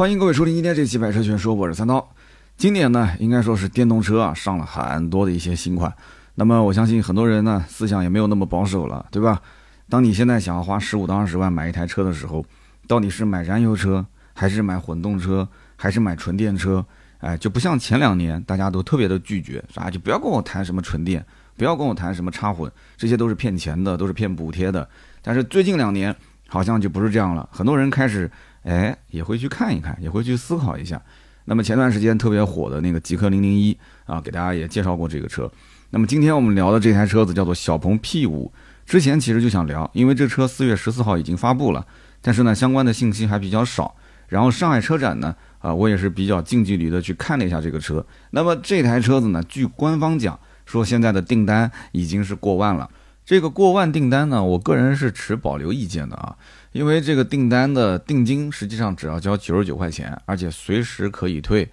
[0.00, 2.14] 欢迎各位收听今天这期《百车全说》，我是三刀。
[2.56, 5.94] 今年呢，应该说是电动车啊上了很多的一些新款。
[6.36, 9.42] 那么我相信很多人呢思想也没有那么保守了，对吧？
[9.90, 12.42] 当你现在想要花十五到二十万买一台车的时候，
[12.86, 16.82] 到底是买燃油车，还是买混动车，还是买纯电车？
[17.18, 21.22] 哎，就不像前两年大家都特别的拒绝，啥就不要跟我谈什么纯电，
[21.58, 24.88] 不要跟我谈什么插混，这些都是骗钱的，都是骗补贴的。
[25.20, 26.16] 但是最近两年
[26.48, 28.30] 好像就不是这样了，很多人开始。
[28.62, 31.00] 哎，也会去看一看，也会去思考一下。
[31.46, 35.50] 那么前段时间特别火的那个极氪零零一啊，给大家也介绍过这个车。
[35.90, 38.52] 那么今天我们聊的这台车子叫做小鹏 P 五。
[38.86, 41.86] 之前其实就想聊，因为这车四月十四号已经发布了，
[42.20, 43.94] 但是呢相关的信息还比较少。
[44.28, 48.04] 然后上海车展呢，啊，我也是比较近距离的去看了一下这个车。
[48.30, 52.88] 那么这台车子呢，据官方讲说现在的订单已经是过万了。
[53.24, 56.36] 这个过万订单呢，我个人是持保留意见的啊。
[56.72, 61.68] 因为这个订单的定金实际上只要交九十九块钱，而且随时可以退。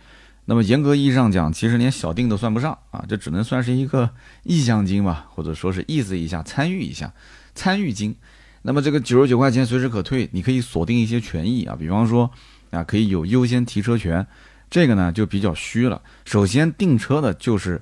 [0.46, 4.10] 那么严格意义上讲，其实连小订都算不上啊，这只能算是一个
[4.44, 7.14] 意向金吧，或者说是意思一下、参与一下、
[7.54, 8.16] 参与金。
[8.64, 12.32] 那么这个九十九块钱随时可退，你可以锁定一些权益啊，比方说
[12.72, 14.26] 啊，可以有优先提车权，
[14.70, 16.02] 这个呢就比较虚了。
[16.26, 17.82] 首先订车的就是。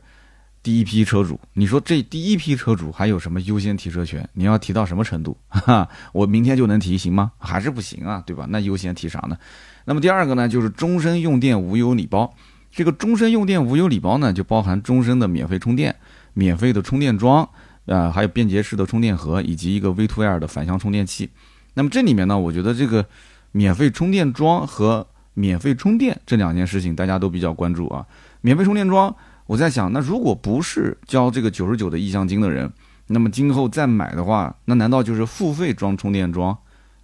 [0.66, 4.28] 第一批车主，你说这第一批车主还有什么优先提车权？
[4.34, 5.38] 你要提到什么程度？
[5.48, 7.32] 哈，我明天就能提行吗？
[7.38, 8.48] 还是不行啊，对吧？
[8.50, 9.38] 那优先提啥呢？
[9.86, 12.34] 那么第二个呢，就是终身用电无忧礼包。
[12.72, 15.96] 这个终身用电无忧礼包呢，就包含终身的免费充电、
[16.34, 17.48] 免费的充电桩，
[17.86, 21.30] 啊，还有便捷式的充电盒以及一个 V2L 的反向充电器。
[21.76, 23.06] 那么这里面呢，我觉得这个
[23.52, 28.04] 免费充电桩和免费充电这两件事情，大家都比较关注啊。
[28.42, 29.16] 免费充电桩。
[29.48, 32.72] 我在想，那如果不是交这个九十九的意向金的人，
[33.08, 36.58] 那么今后再买的话，那难道就是付费装充电桩？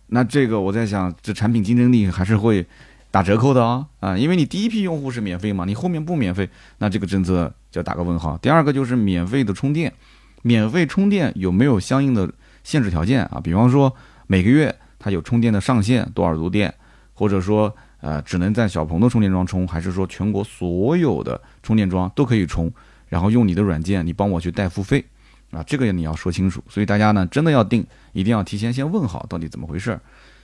[0.08, 2.66] 那这个我在想，这产品竞争力还是会
[3.12, 4.18] 打折扣的啊啊！
[4.18, 8.36] 因为你第一批用户是免费嘛，你后面不免费，那这个政策就要打个问号。
[8.40, 9.94] 第二个就是免费的充电，
[10.42, 13.40] 免费充电有没有相应的限制条件啊？
[13.44, 16.74] 比方说每个月它有充电的上限多少度电，
[17.14, 17.76] 或者说。
[18.02, 22.72] 呃，只能在小鹏的充电桩充，还是说全国所有的充电桩都可以充？
[23.08, 25.06] 然后用你的软件，你帮我去代付费，
[25.52, 26.64] 啊，这个你要说清楚。
[26.68, 30.02] 所以大家呢，真的要定，一定要提前先问好到底怎么回事儿。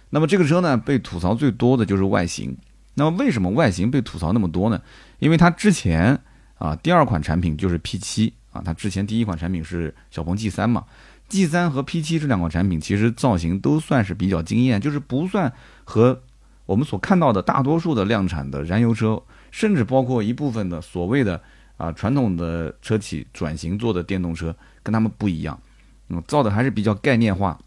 [0.09, 2.55] 那么这个车呢，被吐槽最多的就是外形。
[2.93, 4.81] 那么为什么外形被吐槽那么多呢？
[5.19, 6.19] 因为它之前
[6.59, 10.83] 啊，第二款产品就是 P7 啊，它之前第一款产品是小鹏 G3 嘛
[11.29, 15.51] ，G3 和 P7 这两款产品其实造型都算是比较惊艳，就是不算
[15.83, 16.21] 和。
[16.67, 19.19] 我们所看到的大多数的量产的燃油车，
[19.51, 21.41] 甚至包括一部分的所谓的
[21.77, 25.57] 啊传统的车企转型做的电动车，跟他们不一样，
[26.09, 27.57] 嗯，造的还是比较概念化。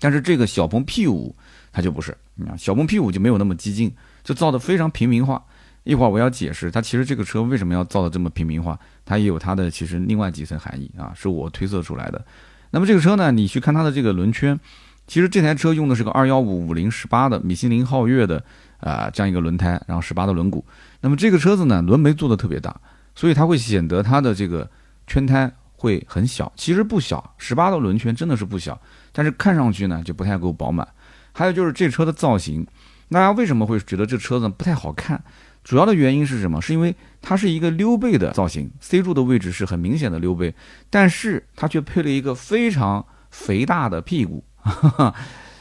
[0.00, 1.32] 但是这个小鹏 P5
[1.72, 2.10] 它就不是，
[2.46, 3.94] 啊，小鹏 P5 就没有那么激进，
[4.24, 5.42] 就造的非常平民化。
[5.84, 12.24] 一会儿我要解释它其实这个车为什么要造的这么平民化，它也有它的其实另外几层含义啊，是我推测出来的。
[12.70, 14.58] 那么这个车呢，你去看它的这个轮圈。
[15.06, 18.42] 其实这台车用的是个二幺五五零十八的米其林皓月的
[18.78, 20.62] 啊这样一个轮胎，然后十八的轮毂。
[21.00, 22.74] 那么这个车子呢，轮眉做的特别大，
[23.14, 24.70] 所以它会显得它的这个
[25.06, 26.50] 圈胎会很小。
[26.56, 28.80] 其实不小，十八的轮圈真的是不小，
[29.12, 30.86] 但是看上去呢就不太够饱满。
[31.32, 32.66] 还有就是这车的造型，
[33.10, 35.22] 大家为什么会觉得这车子不太好看？
[35.64, 36.60] 主要的原因是什么？
[36.60, 40.54] 是因为它是一个溜背的造型，C 柱的位置是很明显的溜背，
[40.90, 44.42] 但是它却配了一个非常肥大的屁股。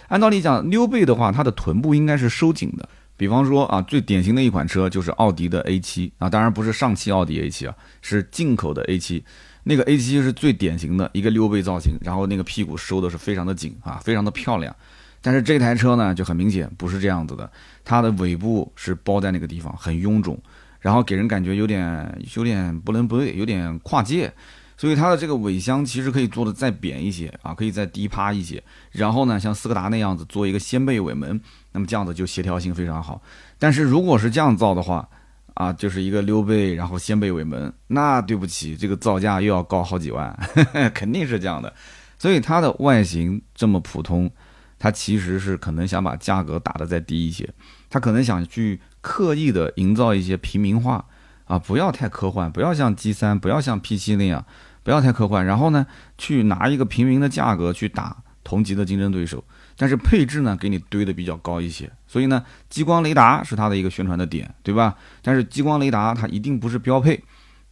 [0.09, 2.87] 按道理讲，溜背的话，它的臀部应该是收紧的。
[3.17, 9.21] 比方说啊，最典型的一款车就是奥迪的 A7 啊，当然不是上汽奥迪 A7 啊，是进口的 A7。
[9.63, 14.75] 那个 A7 是最典型的一个溜背造型，然后那个屁股收的是非常的紧啊，非常的漂亮。
[15.21, 17.47] 但是这台车呢，就很明显不是这样子的，
[17.85, 20.35] 它的尾部是包在那个地方，很臃肿，
[20.79, 24.33] 然后给人感觉有点有点不伦不类，有点跨界。
[24.81, 28.63] 所以它的这个尾箱其实可以做的再扁一些啊，可以再低趴一些。
[28.89, 31.39] 然后呢，像斯柯达那样子做一个掀背尾门，
[31.71, 33.21] 那么这样子就协调性非常好。
[33.59, 35.07] 但是如果是这样造的话，
[35.53, 40.35] 啊，就是一个溜背，然后掀背尾门，那对不起，这个造价又要高好几万，
[40.95, 41.71] 肯定是这样的。
[42.17, 44.31] 所以它的外形这么普通，
[44.79, 47.47] 它其实是可能想把价格打得再低一些，
[47.87, 51.05] 它可能想去刻意的营造一些平民化
[51.45, 54.43] 啊，不要太科幻，不要像 G 三，不要像 P 七那样。
[54.83, 55.85] 不要太科幻，然后呢，
[56.17, 59.43] 去拿一个平民的价格去打同级的竞争对手，
[59.77, 64.95] 但是配置呢给你堆的比较高一些，所以呢，激光雷达是它的一个宣传的点，对吧？
[65.21, 67.23] 但是激光雷达它一定不是标配，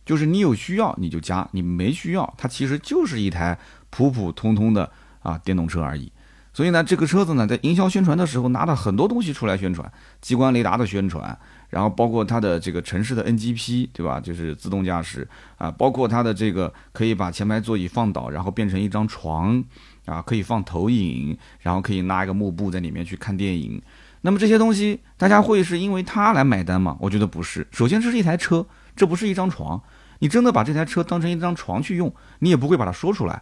[0.05, 3.57] 就是你有需要你就加，你没需要，它其实就是一台
[3.89, 4.89] 普普通通的
[5.21, 6.11] 啊电动车而已。
[6.51, 9.89] 所以呢，这个车子呢，在营销宣传的时候拿了很多东西出来宣传，
[10.19, 11.37] 激光雷达的宣传，
[11.69, 14.19] 然后包括它的这个城市的 NGP，对吧？
[14.19, 15.27] 就是自动驾驶
[15.57, 19.63] 啊，包括它的这个可以把前排座椅放倒，然后变成一张床
[20.05, 23.81] 啊，可以放投影，然后可以拉一个幕布在里面去看电影。
[24.21, 26.97] 那么这些东西，大家会是因为它来买单吗？
[26.99, 27.67] 我觉得不是。
[27.71, 28.65] 首先，这是一台车，
[28.95, 29.81] 这不是一张床。
[30.19, 33.41] 你真的把这台车当成一张床去用，你也不会把它说出来。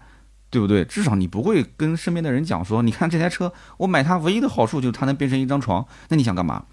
[0.49, 0.85] 对不对？
[0.85, 5.85] 至少你不会跟身边的人讲说，你看这台车，我买它唯一的好处就是它能变成一张床。
[6.07, 6.63] 那你想干嘛？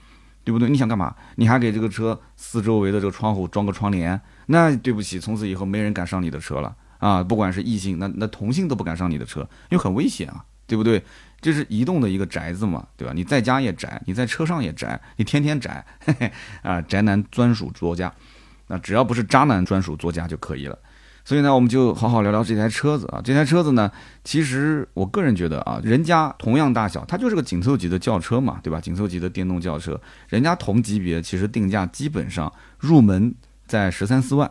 [0.44, 0.68] 对不对？
[0.68, 1.16] 你想干嘛？
[1.36, 4.20] 你还给这个车四周围的这个窗户装个窗帘？
[4.46, 7.22] 那对不起，从此以后没人敢上你的车了啊！
[7.22, 11.02] 不管是异性，那那同性都不敢上你的车，因为很危险啊，对不对？
[11.40, 13.12] 这是移动的一个宅子嘛，对吧？
[13.14, 16.32] 你在家也宅，你在车上也宅，你天天宅，嘿 嘿
[16.62, 18.12] 啊，宅男专属座驾，
[18.68, 20.78] 那只要不是渣男专属座驾就可以了。
[21.24, 23.20] 所以呢，我们就好好聊聊这台车子啊。
[23.24, 23.90] 这台车子呢，
[24.24, 28.78] 其实我个人觉得啊，人家同样大小，它就是个紧凑级的轿车嘛，对吧？
[28.78, 29.98] 紧凑级的电动轿车，
[30.28, 33.34] 人家同级别其实定价基本上入门
[33.66, 34.50] 在十三四万，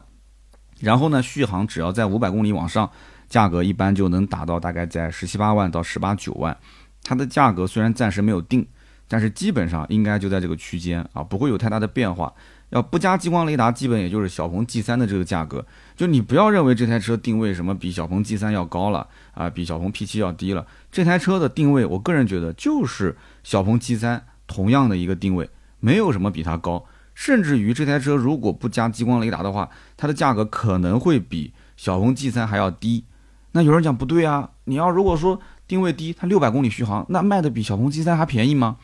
[0.79, 2.89] 然后呢，续航只要在五百公里往上，
[3.29, 6.57] 价格一般就能达到大概在十七八万到十八九万。
[7.03, 8.65] 它的价格虽然暂时没有定，
[9.07, 12.33] 但是基本上应该就在这个区间啊，不会有太大的变化。
[12.73, 15.63] 要不加激光雷达，基本也就是小鹏 G 三的这个价格。
[15.95, 20.65] 就你不要认为这台车定位什么比小鹏 G 三要高了啊，比小鹏 P 七要低了。
[20.91, 25.47] 这台车的定位，我个人觉得就是小鹏 G 三同样的一个定位，
[25.79, 26.83] 没有什么比它高。
[27.13, 33.05] 甚至于这台车如果不加激光雷达的话，它的价格可能会比小鹏 G 三还要低。
[33.51, 38.77] 那有人讲不对啊，你要如果说定位低，它六百公里续航，那卖的比小鹏 G 三还便宜吗？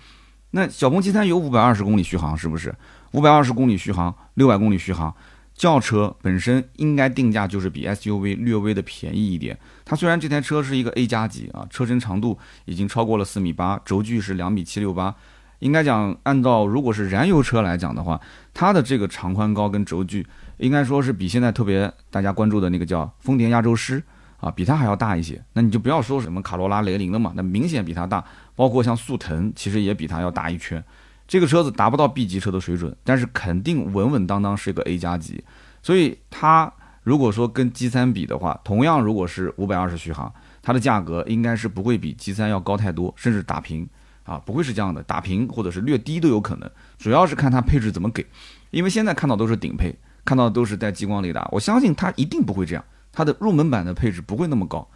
[0.52, 2.76] 那小鹏 G 三有五百二十公里续航，是不是？
[3.12, 5.14] 五百二十公里续航，六百公里续航，
[5.56, 9.58] 轿车本身应该定价就是比 SUV 略微的便宜一点。
[9.84, 15.14] 它虽然这台车是一个 A 加级啊，车身长度已经超过了四米八，轴距是两米七六八，
[15.60, 18.20] 应该讲按照如果是燃油车来讲的话，
[18.54, 20.26] 它的这个长宽高跟轴距
[20.58, 24.02] 应该说是比现在特别大家关注的那个叫丰田亚洲狮
[24.40, 25.44] 啊，比它还要大一些。
[25.54, 28.24] 那你就不要说什么卡罗拉、雷凌了嘛，那明显比它大。
[28.56, 30.84] 包括像速腾，其实也比它要大一圈。
[31.30, 35.44] 这个车子达不到 B 级车的水准，但是肯定稳稳当当是一个 A 加级。
[35.84, 36.74] 所以它
[37.04, 40.34] 如果说跟 G 三比的话，同样如果是五百二十续航，
[40.64, 43.88] 它的价格应该是不会比 G 三要高太多，甚至打平
[44.24, 46.68] 啊，不会是这样的，打平或者是略低都有可能。
[46.98, 48.26] 主要是看它配置怎么给，
[48.72, 49.96] 因为现在看到都是顶配，
[50.26, 54.90] 看到都是带激光雷达，我相信它一定不会这样，它的入门版的配置不会那么高。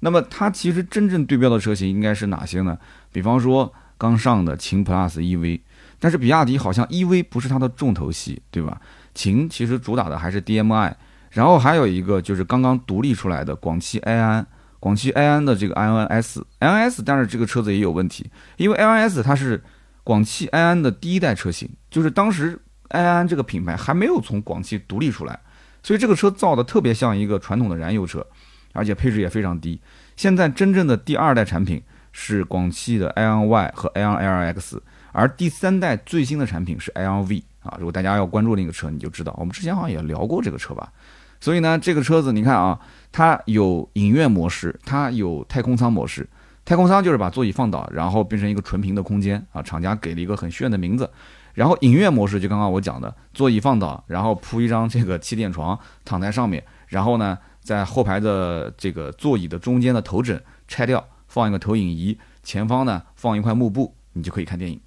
[0.00, 2.76] 那么它其实真正对标的车型应该是哪些呢？
[3.10, 5.60] 比方说刚上的秦 PLUS EV。
[6.00, 8.80] 但是比亚迪好像 EV 不是它的重头戏，对吧？
[9.14, 10.92] 秦其实主打的还是 DMI，
[11.30, 14.46] 然后还有一个就是刚刚独立出来的广汽埃安，
[14.78, 19.60] 广汽埃安的这个 iONS，iONS，但是这个车子也有问题，因为 iONS 它是
[20.04, 22.56] 广汽埃安的第一代车型，就是当时
[22.90, 25.40] 埃安这个品牌还没有从广汽独立出来，
[25.82, 28.24] 所以这个车造的特别像一个传统的燃油车，
[28.72, 29.80] 而且配置也非常低。
[30.14, 34.78] 现在真正的第二代产品是广汽的埃安 Y 和埃安 LX。
[35.12, 40.92] 而第三代最新的产品是 LV 啊，如果大家要关注那个车，你就知道，我们之前好像也聊过这个车吧。
[41.40, 42.78] 所以呢，这个车子你看啊，
[43.12, 46.28] 它有影院模式，它有太空舱模式。
[46.64, 51.08] 太空舱就是把座椅放倒，然后变成一个纯平的空间啊，厂家给了一个很炫的名字。
[51.54, 64.78] 然后影院模式就刚刚我讲的，座椅放倒，然后铺一张这个气垫床躺在上面，然后呢，在后排的这个座椅的中间的头枕拆掉，放一个投影仪，前方呢放一块幕布，你就可以看电影。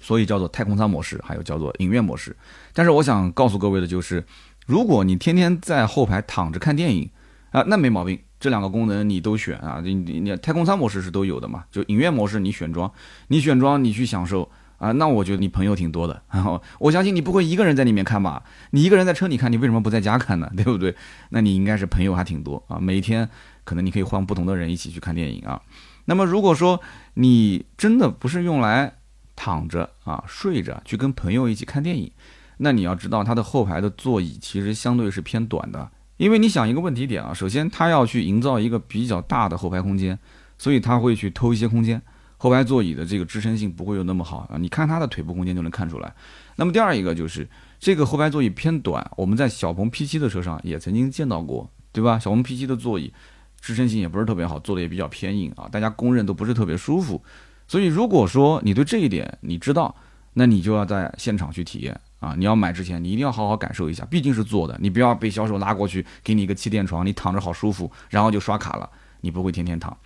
[0.00, 2.36] 所以叫做太空舱模式，还有叫做影院模式。
[2.72, 4.24] 但是我想告诉各位的就是，
[4.66, 7.10] 如果你天天在后排躺着看电影
[7.50, 9.80] 啊，那没毛病，这两个功能你都选啊。
[9.82, 11.64] 你你你太空舱模式是都有的嘛？
[11.70, 12.90] 就影院模式你选装，
[13.28, 14.92] 你选装你去享受啊。
[14.92, 18.42] 那我觉得你朋友挺多的，然 后我相信你不会一个人在里面看吧？
[18.72, 20.50] 你一个人在车里看，你为什么不在家看呢？
[20.56, 20.94] 对不对？
[21.30, 22.78] 那你应该是朋友还挺多啊。
[22.78, 23.28] 每天
[23.64, 25.60] 可能你可以换不同的人一起去看电影啊。
[26.04, 26.80] 那么如果说
[27.14, 28.92] 你真的不是用来
[29.36, 32.10] 躺着啊，睡着去跟朋友一起看电影，
[32.56, 40.18] 那你要知道它的后排的座椅其实相对是偏短的，因为你想一个问题点啊，首先它要去营造一个比较大的后排空间，
[40.56, 42.00] 所以它会去偷一些空间，
[42.38, 46.12] 后排座椅的这个支撑性不会有那么好啊，你看它的腿部空间就能看出来。
[46.56, 47.46] 那么第二一个就是
[47.78, 52.18] 这个后排座椅偏短，我们在小鹏 P7 的车上也曾经见到过，对吧？
[52.18, 53.12] 小鹏 P7 的座椅
[53.60, 57.22] 支撑性也不是特别好，坐的也比较偏硬啊，大家公认都不是特别舒服。
[57.68, 59.94] 所以，如果说你对这一点你知道，
[60.34, 62.34] 那你就要在现场去体验啊！
[62.36, 68.88] 你要买之前，你一定要好好感受一下，毕竟是坐的，你不要被销售拉过去给你一个气垫床，你躺着好舒服，然后就刷卡了，
[69.22, 69.96] 你不会天天躺。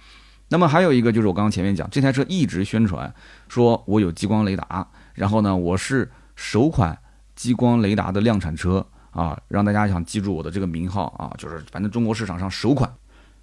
[0.49, 3.13] 那么还有一个就是我刚刚前面讲，这台车一直宣传
[3.49, 6.97] 说我有激光雷达，然后呢我是首款
[7.35, 12.89] 激光雷达的量产车啊，让大家想记住我的这个名号啊，就是反正中国市场上首款。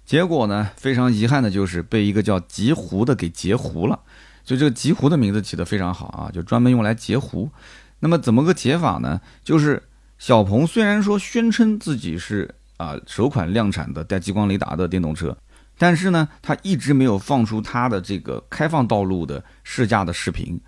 [0.08, 4.00] 结果呢，非常遗憾的就是被一个叫极狐的给截胡了。
[4.42, 7.50] 所以这个极狐的名字起得非常好啊，就专门用来截胡。
[7.98, 9.20] 那么怎么个截法呢？
[9.44, 9.82] 就是
[10.16, 15.36] 小鹏虽然说宣称自己是啊首款量产的带激光雷达的电动车。
[15.76, 20.58] 但是呢，他一直没有放出他的这个开放道路的试驾的视频。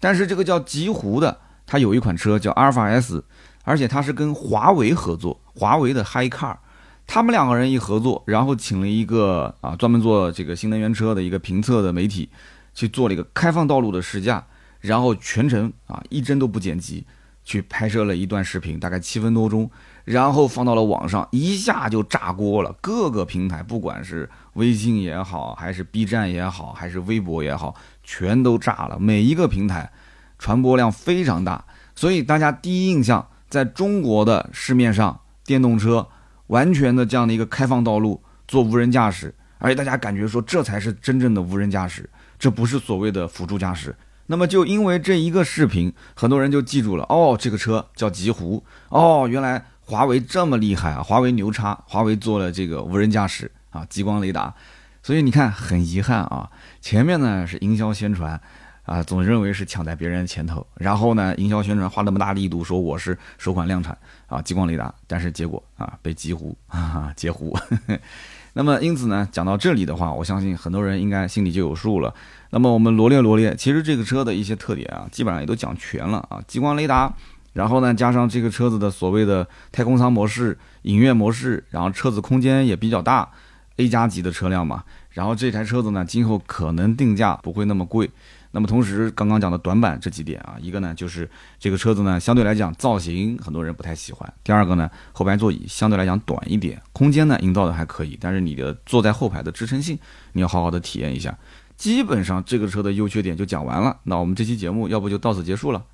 [0.00, 3.22] 但是这个叫极狐的，他有一款车叫阿尔法 S，
[3.62, 6.56] 而且他是跟华为合作，华为的 Hi Car，
[7.06, 12.28] 他们两个人一合作，然后请了一个啊专门做这个新能源车的一个评测的媒体，
[12.74, 14.44] 去做了一个开放道路的试驾，
[14.80, 17.06] 然后全程啊一帧都不剪辑，
[17.44, 19.70] 去拍摄了一段视频，大概七分多钟。
[20.04, 22.72] 然后放到了网上，一下就炸锅了。
[22.80, 29.00] 各个平台，不管是微信也好，还是 B 站也好，还是微博也好，全都炸了。
[29.00, 29.90] 每一个平台
[30.38, 31.64] 传播量非常大，
[31.96, 36.06] 所以大家第一印象，在中国的市面上，电动车
[36.48, 43.94] 完全的这样的一个开放道路做无人驾驶，而且大家感觉说这才是真正的无人驾驶，这不是所谓的辅助驾驶。
[44.26, 49.64] 那么就因为这一个视频，很多人就记住了，哦，这个车叫极狐，哦，原来。
[49.88, 51.00] 华为这么厉害啊！
[51.00, 54.52] 华为牛叉，华为做了这个无人驾驶啊，激光雷达。
[55.00, 56.50] 所以你看，很遗憾啊，
[56.80, 58.40] 前面呢是营销宣传
[58.86, 63.96] 啊，总认为是抢在别人前头，然后呢，营销宣传花那么大力度说我是首款量产
[64.28, 67.54] 啊激光雷达，但是结果啊被截胡啊截胡。
[68.54, 72.14] 那么因此呢，讲到这里的话，我相信很多人应该心里就有数了。
[72.50, 77.12] 那么我们罗列罗列，其实这个车的一些特点啊，基本上也都讲全了啊，激光雷达。
[77.52, 83.28] 然后呢，加上这个车子的所谓的太空舱模式、影院模式，然后车子空间也比较大
[83.76, 84.84] ，A 加级的车辆嘛。
[85.10, 88.10] 然后这台车子呢，今后可能定价不会那么贵。
[88.56, 94.32] 那么同时，刚刚讲的短板这几点啊，一个呢就是这个车子呢相对来讲造型很多人不太喜欢。
[94.42, 99.98] 第二个呢，后排座椅相对来讲短一点，空间呢营造的还可以，但是你的坐在后排的支撑性，
[100.32, 101.36] 你要好好的体验一下。
[101.76, 105.84] 基本上这个车的优缺点就讲完了，那我们这期节目要不就到此结束了。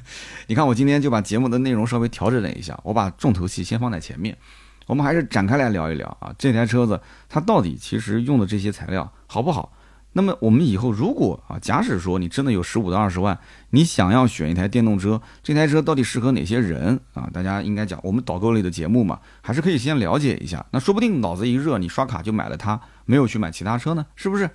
[0.48, 4.36] 你看我今天就把节目的内容稍微调整了一下，我把重头戏先放在前面，
[4.86, 7.00] 我们还是展开来聊一聊啊，这台车子
[7.30, 9.72] 它到底其实用的这些材料好不好？
[10.12, 13.38] 那么我们以后如果啊，假使说你真的有十五到二十万，
[13.70, 17.30] 你想要选一台电动车，这台车到底适合哪些人啊？
[17.32, 20.66] 大家应该讲我们导购类的节目嘛，还是可以先了解一下。
[20.72, 24.50] 那说不定脑子一热，你刷卡就买了它，没有去买其他车呢，是不是？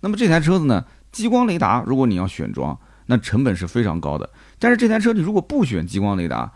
[0.00, 0.84] 那么这台车子呢？
[1.10, 4.30] 激光雷达，如果你要选装，那成本是非常高的。
[4.58, 6.52] 但是这台车你如果不选激光雷达，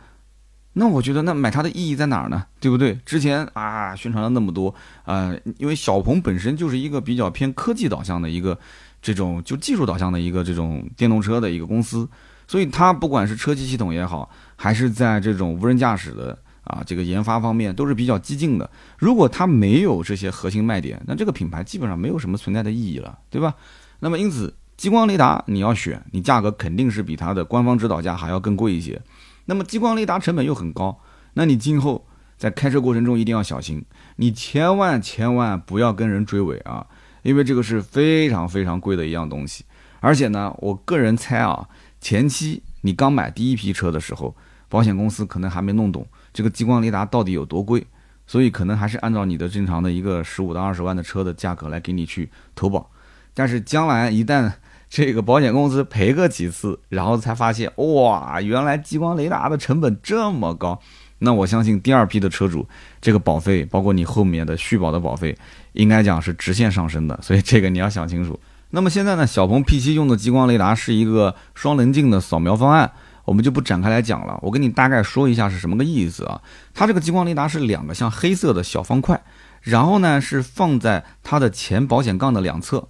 [0.75, 2.45] 那我觉得那买它的意义在哪儿呢？
[2.61, 2.99] 对不对？
[3.07, 8.59] 之前啊宣传了那么多，呃，因为小鹏本身就是一个比较偏科技导向的一个
[9.01, 12.09] 这种就技术导向的一个这种电动车的一个公司，
[12.47, 16.39] 所以它不管是车机系统也好，还是在这种无人驾驶的。
[16.65, 18.71] 啊，这个研发方面都是比较激进的。
[18.97, 23.55] 如果它没有这些核心卖点，那这个品牌基本上没有什么存在的意义了，对吧？
[24.01, 28.99] 那么因此，激光雷达你要选，你价格肯定是比它的官方指导价还要更贵一些。
[29.47, 31.01] 那么激光雷达成本又很高，
[31.35, 33.85] 那你今后在开车过程中一定要小心，
[34.17, 36.87] 你千万千万不要跟人追尾啊，
[37.23, 39.65] 因为这个是非常非常贵的一样东西。
[40.01, 41.69] 而且呢，我个人猜啊，
[42.01, 44.37] 前期你刚买第一批车的时候，
[44.69, 46.07] 保险公司可能还没弄懂。
[46.33, 47.87] 这个激光雷达到底有多贵？
[48.27, 52.91] 所以可能还是按照你的正常的一个十五到二十万的车的价格来给你去投保。
[53.35, 54.51] 但是将来一旦
[54.95, 60.81] 这个保险公司赔个几次，然后才发现哇，原来激光雷达的成本这么高，
[61.19, 62.65] 那我相信第二批的车主
[63.01, 65.37] 这个保费，包括你后面的续保的保费，
[65.73, 67.19] 应该讲是直线上升的。
[67.21, 68.39] 所以这个你要想清楚。
[68.71, 72.93] 那么现在呢，小鹏 P7 用的激光雷达是一个双棱镜的扫描方案。
[73.25, 76.41] 我们就不展开来讲了，我跟你大概说一下是什么个意思啊？
[76.73, 79.21] 它这个激光雷达是两个像黑色的小方块，
[79.61, 82.87] 然后呢是放在它的前保险杠的两侧。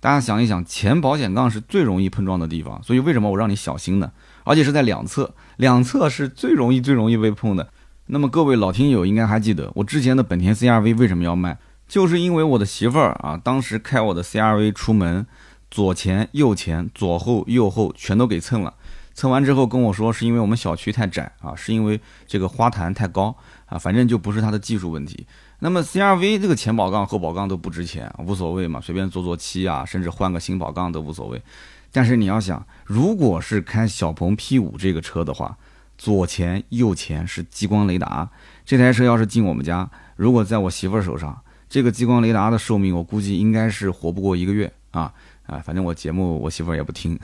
[0.00, 4.12] 大家想一想，前保险杠是最容易碰撞的地方，所以为什么我让你小心呢？
[4.44, 7.68] 而且是在两侧，两侧是最容易最容易被碰的。
[8.06, 11.58] 那么各位老听友应该还记得，我之前的本田 CRV 为什么要卖？
[11.88, 15.26] 就是因为我的媳妇儿啊，当时开我的 CRV 出门，
[15.70, 18.74] 左前、右前、左后、右后全都给蹭了。
[19.14, 23.36] 蹭完之后跟我说，是因为我们小区太窄啊，是因为这个花坛太高
[23.66, 25.26] 啊，反正就不是它的技术问题。
[25.60, 31.42] 那么 CRV 这个前保杠、后保杠都不值钱，无所谓嘛，随便做做漆啊，甚至换个新保杠都无所谓。
[31.90, 35.56] 但是你要想，如果是开小鹏 P5 这个车的话，
[35.96, 38.30] 左前、右前是激光雷达，
[38.64, 41.36] 这台车要是进我们家，如果在我媳妇儿手上，
[41.68, 45.12] 这个激光雷达的寿命，我估计应该是活不过一个月啊
[45.46, 45.58] 啊！
[45.58, 47.18] 反正我节目我媳妇儿也不听，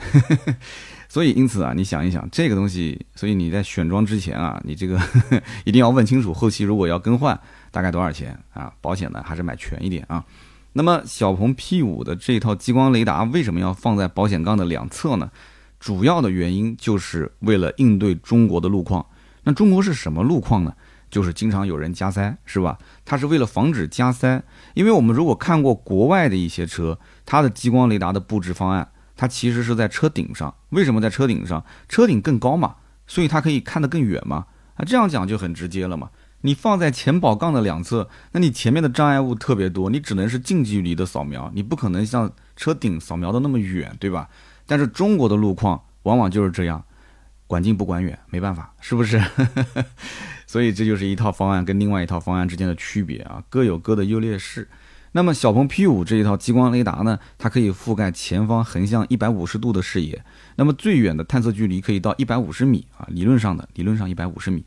[1.07, 4.99] 所以因此啊，你想一想这个东西，所以你在选装之前啊，你这个
[5.63, 7.39] 一定要问清楚，后期如果要更换，
[7.75, 8.71] 大概多少钱啊？
[8.79, 10.23] 保险呢还是买全一点啊。
[10.71, 15.29] 那么小鹏 P 五的这套激光雷达为什么要放在保险杠的两侧呢？
[15.77, 19.05] 主要的原因就是为了应对中国的路况。
[19.43, 20.73] 那中国是什么路况呢？
[21.11, 22.77] 就是经常有人加塞，是吧？
[23.03, 24.41] 它是为了防止加塞。
[24.73, 30.53] 因为我们如果看过国外的一些车，它的激光雷达的布置方案，它其实是在车顶上。
[30.69, 31.61] 为什么在车顶上？
[31.89, 34.45] 车顶更高嘛，所以它可以看得更远嘛。
[34.75, 36.09] 啊，这样讲就很直接了嘛。
[36.45, 44.29] 你放在前保杠的两侧，那你前面的障碍物特别多，你只能是近距离的扫描，你不可能像车顶扫描的那么远，对吧？
[44.67, 46.83] 但是中国的路况往往就是这样。
[47.47, 49.21] 管近不管远，没办法，是不是？
[50.47, 54.67] 所以这就是一套方案跟另外一套方案之间的区别啊，各有各的优劣势。
[55.11, 60.23] 那么小鹏 P5 这一套激光雷达呢，它可以覆盖前方横向一百五十度的视野，
[60.55, 64.65] 那么最远的探测距离可以到一百五十米啊，理论上的理论上一百五十米，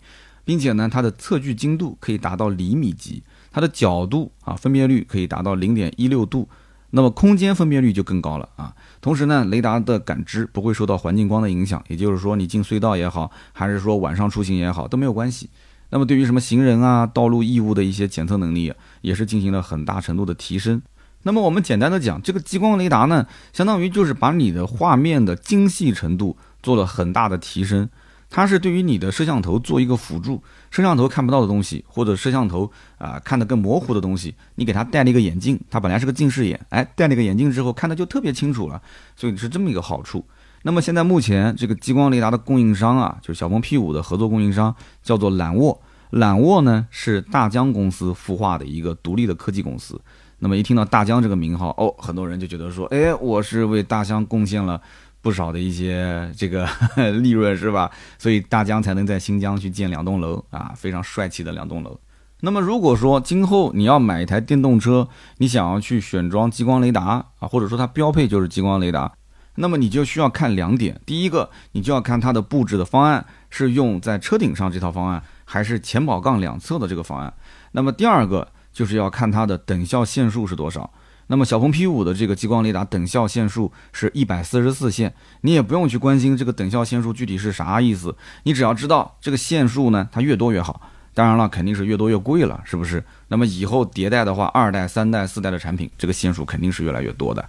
[0.48, 6.48] 并且呢，它的测距精度可以达到厘米级，它的角度啊分辨率可以达到零点一六度。
[6.88, 8.74] 那么空间分辨率就更高了啊！
[9.02, 15.50] 同时呢，雷达的感知不会受到环境光的影响，也就是说，你进隧道也好，还是说晚上出行也好，都没有关系。
[15.90, 20.80] 那么对于什么行人啊、道路异物的一些检测能力，也是进行了很大程度的提升。
[21.24, 27.90] 那么我们简单的讲，这个激光雷达呢，相当于就是把你的画面的精细程度做了很大的提升。
[28.30, 38.80] 它是对于你的摄像头做一个辅助，摄像头看不到的东西，或者摄像头啊看得更模糊的东西，你给它戴了一个眼镜，它本来是个近视眼，哎，戴了个眼镜之后看的就特别清楚了，
[39.16, 40.24] 所以是这么一个好处。
[40.62, 45.80] 那么现在目前这个激光雷达的供应商啊，就是小鹏 P5 的合作供应商叫做揽沃，
[46.10, 49.98] 揽沃呢是大疆公司孵化的一个独立的科技公司。
[50.40, 54.80] 那么一听到大疆这个名号，哦，很多人就觉得说，哎，我是为大疆贡献了。
[55.28, 56.66] 不少的一些这个
[57.20, 57.90] 利润是吧？
[58.16, 62.00] 所以大疆才能在新疆去建两栋楼啊，非常帅气的两栋楼。
[62.40, 67.02] 那么如果说今后你要买一台电动车，你想要去选装激光雷达
[67.40, 69.12] 啊，或者说它标配就是激光雷达，
[69.56, 77.30] 那么你就需要看两点：第一个，你就要看它的布置的方案是用在车顶上这套方案，还是前保杠两侧的这个方案；
[77.72, 80.90] 那么第二个就是要看它的等效线数是多少。
[81.28, 90.80] 那么小鹏 P5 的这个激光雷达等效线数是一百四十四线，你也不用去关心这个等效线数具体是啥意思，你只要知道这个线数呢，它越多越好。
[91.14, 93.02] 当然了，肯定是越多越贵了，是不是？
[93.28, 97.46] 那么以后迭代的话，二代、三代、四代的产品，这个线数肯定是越来越多的。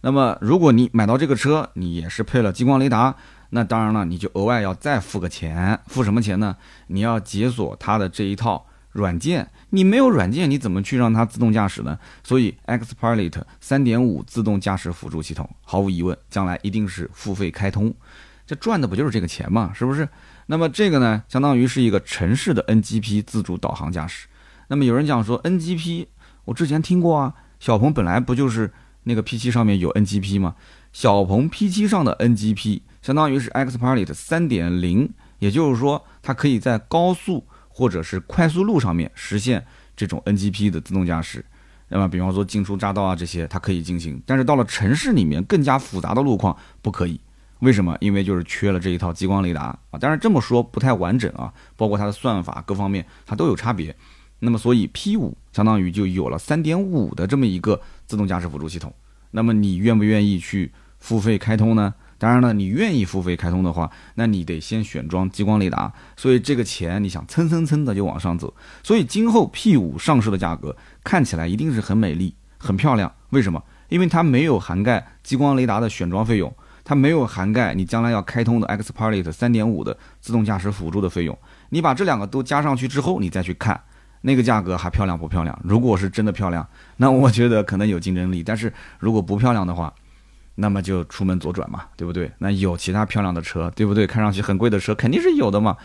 [0.00, 3.14] 那么如果你买到这个车，你也是配了激光雷达，
[3.50, 6.56] 那当然了，你就额外要再付个钱，付什么钱呢？
[6.88, 8.66] 你要解锁它的这一套。
[8.92, 11.98] 软件，你没有软件，你怎么去让它自动驾驶呢？
[12.22, 17.94] 所以，XPilot 三点五自动驾驶辅助系统，毫无疑问，将来一定是付费开通，
[18.46, 19.72] 这赚的不就是这个钱嘛？
[19.74, 20.08] 是不是？
[20.46, 24.26] 那么这个呢，相当于是一个城市的 NGP 自主导航驾驶。
[24.68, 26.06] 那么有人讲说 NGP，
[26.44, 28.70] 我之前听过啊，小鹏本来不就是
[29.04, 30.54] 那个 P7 上面有 NGP 吗？
[30.92, 37.46] 小鹏 P7 上的 NGP 相当于是 XPilot 三点零，也就是说它可以在高速。
[37.72, 39.64] 或者是快速路上面实现
[39.96, 41.44] 这种 NGP 的自动驾驶，
[41.88, 47.18] 那么比方说进出匝道啊这些它可以进行，但是到了城市里面更加复杂的路况不可以。
[47.60, 47.96] 为什么？
[48.00, 49.98] 因为就是缺了这一套激光雷达啊。
[49.98, 53.94] 当然这么说不太完整啊，包括它的算法各方面它都有差别。
[54.40, 58.92] 那么所以 P5 相当于就有了3.5的这么一个自动驾驶辅助系统。
[59.30, 61.94] 那么你愿不愿意去付费开通呢？
[62.22, 68.54] 当然了，你愿意付费开通的话，那你得先选装激光雷达，所以这个钱你想蹭蹭蹭的就往上走。
[68.84, 73.12] 所以今后 P5 上市的价格看起来一定是很美丽、很漂亮。
[73.30, 73.60] 为什么？
[73.88, 76.54] 因为它没有涵盖激光雷达的选装费用，
[76.84, 81.36] 它没有涵盖你将来要开通的 XPilot 3.5的自动驾驶辅助的费用。
[81.70, 83.80] 你把这两个都加上去之后，你再去看
[84.20, 85.60] 那个价格还漂亮不漂亮？
[85.64, 86.64] 如果是真的漂亮，
[86.98, 89.92] 那我觉得可能有竞争力；但是如果不漂亮的话，
[90.54, 92.30] 那么就出门左转嘛，对不对？
[92.38, 94.06] 那有其他漂亮的车，对不对？
[94.06, 95.76] 看上去很贵的车肯定是有的嘛。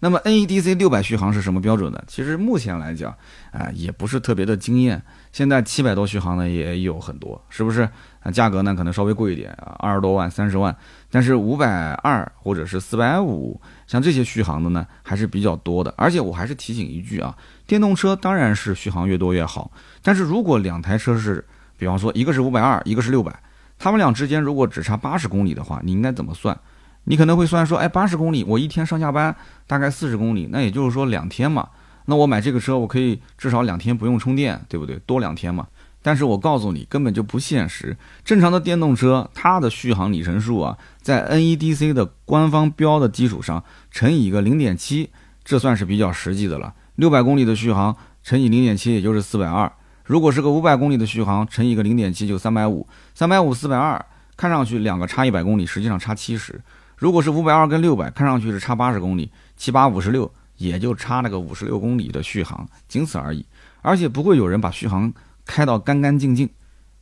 [0.00, 2.04] 那么 NEDC 六百续航是什么标准呢？
[2.06, 3.10] 其实目前来讲，
[3.50, 5.02] 啊，也不是特别的惊艳。
[5.32, 7.88] 现在七百多续航的也有很多，是不是？
[8.20, 10.76] 啊，价格呢可能稍微贵一点啊，二十多万、三十万。
[11.10, 15.94] 但是五百二或者是四百五，像这些续航的呢，还是比较多的。
[15.96, 17.34] 而且我还是提醒一句啊，
[17.66, 19.70] 电动车当然是续航越多越好。
[20.02, 21.42] 但是如果两台车是，
[21.78, 23.34] 比方说一个是五百二，一个是六百。
[23.78, 26.58] 他们俩之间如果只差八十公里的话，你应该怎么算？
[27.04, 29.34] 你可能会算说，哎，八十公里，我一天上下班
[29.66, 31.68] 大概四十公里，那也就是说两天嘛。
[32.06, 34.98] 那我买这个车，我可以至少两天不用充电，对不对？
[35.06, 35.66] 多两天嘛。
[36.02, 37.96] 但是我告诉你，根本就不现实。
[38.24, 45.10] 正常的电动车，它的续航里程数啊，在 NEDC 的官方标的基础上乘以一个零点七，
[45.44, 46.74] 这算是比较实际的了。
[46.94, 49.70] 六百公里的续航乘以零点七，也就是四百二。
[50.06, 52.86] 如果是个五百公里的续航乘以个零点七，就三百五。
[53.14, 54.04] 三百五四百二，
[54.36, 56.60] 看上去两个差一百公里，实际上差七十。
[56.96, 63.44] 如果是五百二跟六百，看上去是差八十公里，七八五十六，也就差那个五十六公里的续航，仅此而已。
[63.82, 65.12] 而且不会有人把续航。
[65.48, 66.50] 开到干干净净，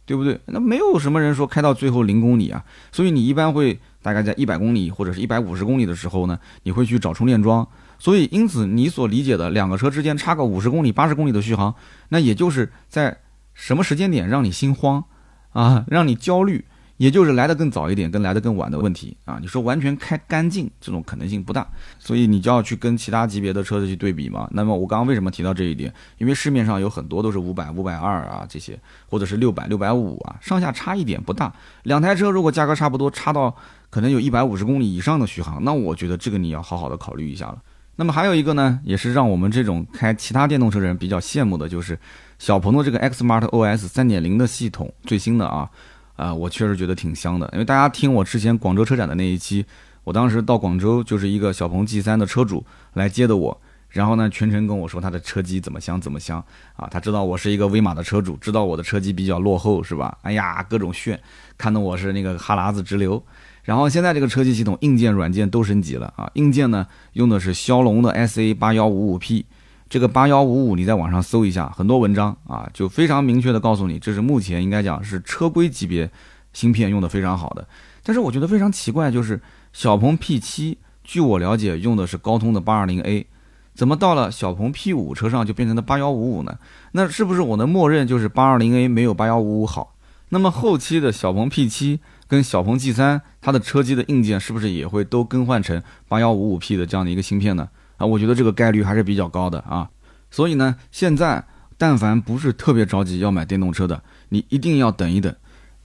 [0.05, 0.39] 对不对？
[0.45, 2.63] 那没有什么人说开到最后零公里啊，
[2.93, 7.67] 所以你一般会大概在一百公里或者是一百五十公里的时候呢，你会去找充电桩。
[7.99, 11.75] 所以因此你所理解的两个车之间差个五十公里、八十公里的续航，
[12.09, 13.17] 那也就是在
[13.55, 15.05] 什么时间点让你心慌
[15.53, 16.65] 啊，让你焦虑。
[16.97, 19.37] 也就是来的更早一点，跟来的更晚的问题啊！
[19.41, 21.67] 你说完全开干净，这种可能性不大，
[21.99, 24.49] 所以你就要去跟其他级别的车子去对比嘛。
[24.53, 25.93] 那么我刚刚为什么提到这一点？
[26.19, 28.79] 因为市面上有很多都是五百、五百二啊这些，
[29.09, 31.53] 或者是六百、六百五啊，上下差一点不大。
[31.83, 33.53] 两台车如果价格差不多，差到
[33.91, 37.59] 可能有一百五十公里以上的续航，那我觉得这个你要好好的考虑一下了。
[37.97, 41.99] 那么还有一个呢，也是让我们这种开其他电动车的人比较羡慕的，就是
[42.39, 45.71] 小鹏的这个 Xmart OS 三点零的系统，最新的啊。
[46.17, 49.67] 啊，我确实觉得挺香的，因为大家听我之前广州车展的那一期，
[50.05, 56.39] 我当时到广州就是一个小鹏 G 三的车主来接的我，然后呢全程跟我说他的车机怎么香怎么香
[56.77, 60.17] 啊，他知道我是一个威马的车主，知道我的车机比较落后是吧？
[60.23, 61.21] 哎呀，各种炫，
[61.59, 63.21] 看得我是那个哈喇子直流。
[63.65, 69.45] 然后现在这个车机系统硬件软件都升级了啊，硬件呢用的是骁龙的 SA 八幺五五 P。
[69.89, 76.11] 这个八幺五五，你在网上搜一下，很多文章啊，就非常明确的告诉你，这是目前应该讲是车规级别
[76.53, 77.67] 芯片用的非常好的。
[78.03, 79.41] 但是我觉得非常奇怪，就是
[79.73, 83.27] 小鹏 P 七，据我了解用的是高通的八二零 A，
[83.75, 86.59] 怎么到了小鹏 P 五车上就变成了八幺五五呢？
[86.93, 89.95] 那是不是我能默认就是八二零 A 没有八幺五五好？
[90.31, 92.01] 那么后期的小鹏 P 七
[92.35, 97.69] 跟小鹏 G 三，它的车机的硬件是不是也会都更换成八幺五五 P 的这样的一个芯片呢？
[97.97, 99.89] 啊，我觉得这个概率还是比较高的啊，
[100.33, 101.45] 所以呢，现在
[101.79, 105.33] 但凡不是特别着急要买电动车的，你一定要等一等，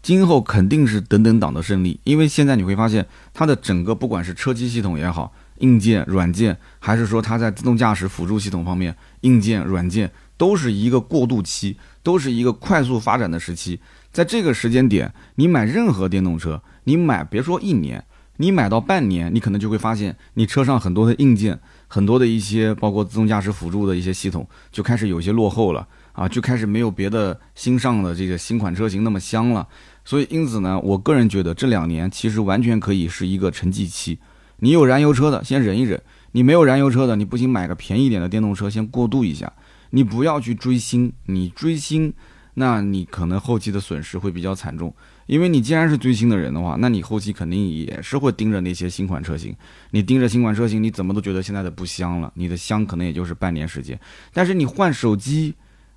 [0.02, 13.80] 今后肯定是等等党的胜利，因为现在你会发现它的整个不管是车机系统也好，硬件、软件，还是说它在自动驾驶辅助系统方面，硬件、软件都是一个过渡期，都是一个快速发展的时期，
[14.12, 18.04] 在这个时间点，你买任何电动车，你买别说一年，
[18.38, 21.60] 你买到半年，你可能就会发现你车上很多的硬件。
[21.92, 29.68] 很多的一些包括自动驾驶辅助的一些系统就开始有些落后了啊，就开始没有别的新上的这个新款车型那么香了。
[30.06, 34.20] 所以因此呢，我个人觉得这两年其实完全可以是一个沉寂期。
[34.60, 36.00] 你有燃油车的先忍一忍，
[36.34, 39.52] 你没有燃油车的，你不行买个便宜点的电动车先过渡一下。
[39.90, 42.14] 你不要去追新，你追新，
[42.60, 44.94] 那你可能后期的损失会比较惨重。
[45.28, 49.56] 因为你既然是追星的人的话，那你后期肯定也是会盯着那些新款车型。
[49.92, 52.30] 你盯着新款车型，你怎么都觉得现在的不香了。
[52.36, 53.98] 你的香可能也就是半年时间。
[54.34, 55.56] 但是你换手机，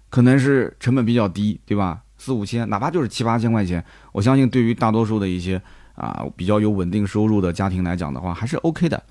[0.08, 2.00] 可能是成本比较低，对吧？
[2.16, 5.60] 四五千，哪怕就是七八千块钱，我相信对于大多数的一些
[5.96, 9.02] 啊比较有稳定收入的家庭来讲的话，还是 OK 的。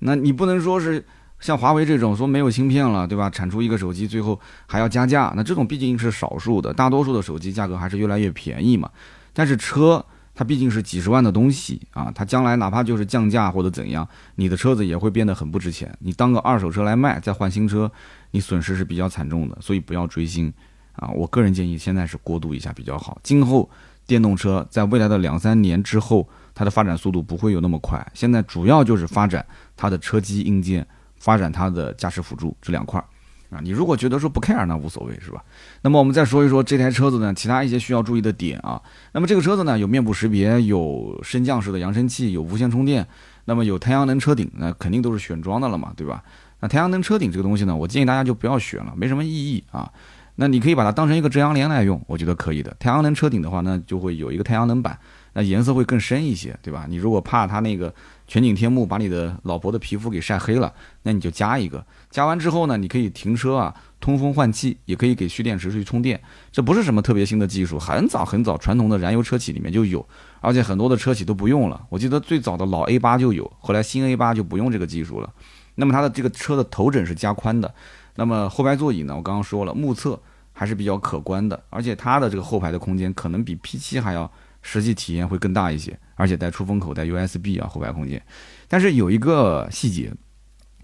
[0.00, 1.04] 那你不能说是
[1.40, 3.28] 像华为这种说没有芯片了，对吧？
[3.28, 8.90] 产出一个手机最后还要加价，那这种毕竟是少数的，大多数的手机价格还是越来越便宜嘛。
[9.32, 15.90] 但是车它毕竟是几十万的东西啊，它将来哪怕就是降价或者怎样，你的车子也会变得很不值钱。
[16.00, 17.90] 你当个二手车来卖，再换新车，
[18.32, 19.56] 你损失是比较惨重的。
[19.60, 20.52] 所以不要追星
[20.94, 21.08] 啊！
[21.08, 23.18] 我个人建议现在是过渡一下比较好。
[23.22, 23.68] 今后
[24.06, 28.06] 电动车在未来的两三年之后，它的发展速度不会有那么快。
[28.14, 29.44] 现在主要就是发展
[29.76, 30.86] 它的车机硬件，
[31.18, 33.04] 发展它的驾驶辅助这两块儿。
[33.48, 35.40] 啊，你如果觉得说不 care 那无所谓是吧？
[35.82, 38.82] 那么我们再说一说这台车子呢，其他一些需要注意的点啊。
[39.12, 43.06] 那么这个车子呢，有面部识别，有升降式的扬声器，有无线充电，
[43.44, 46.24] 那么有太阳能车顶，那肯定都是选装的了嘛，对吧？
[46.58, 49.92] 那太阳能车顶这个东西呢，我建议大家就不要选了，没什么意义啊。
[50.34, 52.74] 那你可以把它当成一个遮阳帘来用，我觉得可以的。
[52.80, 54.98] 太阳能车顶的话呢，就会有一个太阳能板，
[55.34, 56.84] 那颜色会更深一些，对吧？
[56.88, 57.94] 你如果怕它那个。
[58.26, 61.84] 全景天幕把你的老婆的皮肤给晒黑了，那你就加一个。
[62.10, 66.20] 加完之后呢，你可以停车啊，通风换气，也可以给蓄电池去充电。
[66.50, 70.04] 这不是什么特别新的技术，很早很早传统的燃油车企里面就有，
[70.40, 71.86] 而且很多的车企都不用了。
[71.88, 75.32] 我记得最早的老 A 八就有，后来新 A 八就不用这个技术了。
[75.76, 77.72] 那么它的这个车的头枕是加宽的，
[78.16, 80.20] 那么后排座椅呢，我刚刚说了，目测
[80.52, 84.28] 还是比较可观的，而且它的这个后排的空间可能比 P7 还要。
[84.66, 88.20] 实际体验会更大一些，而且带出风口、带 USB 啊，后排空间。
[88.66, 90.12] 但是有一个细节，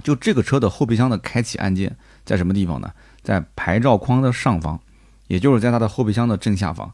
[0.04, 2.92] 就这个车的后备箱的开启按键在什么地方呢？
[3.22, 4.80] 在牌照框的上方，
[5.26, 6.92] 也就是在它的后备箱的正下方。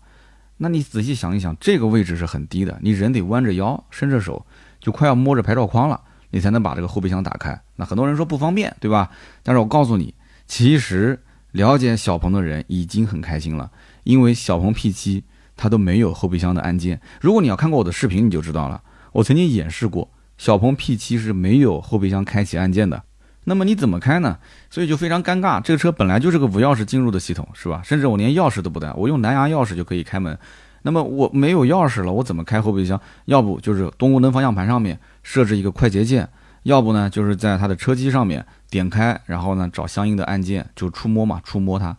[0.57, 4.45] 那你仔细想一想，这个位置是很低的，你人得弯着腰，伸着手，
[4.81, 7.61] 就快要摸着牌照框了，你才能把这个后备箱打开。
[7.77, 9.11] 那很多人说不方便，对吧？
[9.43, 10.15] 但是我告诉你，
[10.47, 11.23] 其实
[11.53, 13.71] 了解小鹏的人已经很开心了，
[14.05, 15.23] 因为小鹏 P7
[15.59, 16.99] 它都没有后备箱的按键。
[17.21, 18.81] 如果你要看过我的视频，你就知道了，
[19.13, 23.03] 我曾经演示过，小鹏 P7 是没有后备箱开启按键的。
[23.45, 24.39] 那么你怎么开呢？
[24.71, 25.61] 所以就非常尴尬。
[25.61, 27.81] 这个车本来就是个无钥匙进入的系统，是吧？
[27.83, 30.39] 甚至我连钥匙都不带，我用蓝牙钥匙就可以开门。
[30.83, 33.01] 那么我没有钥匙了，我怎么开后备箱？
[33.25, 36.29] 要不就是多功能方向盘上面设置一个快捷键，
[36.63, 41.97] 要不呢就是在它的车机上面点开，然后呢找相应的按键就触摸嘛，触摸它，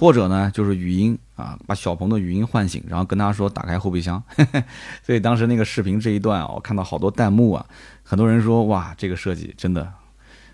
[0.00, 4.22] 或者呢就是语音啊，把小鹏的语音唤醒，然后跟他说打开后备箱。
[5.04, 7.66] 所以当时那个视频这一段啊，我看到好多弹幕啊，
[8.02, 9.92] 很多人说哇，这个设计真的。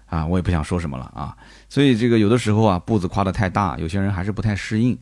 [0.06, 1.37] 啊，我也不想说什么了啊，
[1.68, 4.96] 所以这个有的时候啊，步子跨得太大，有些人还是不太适应。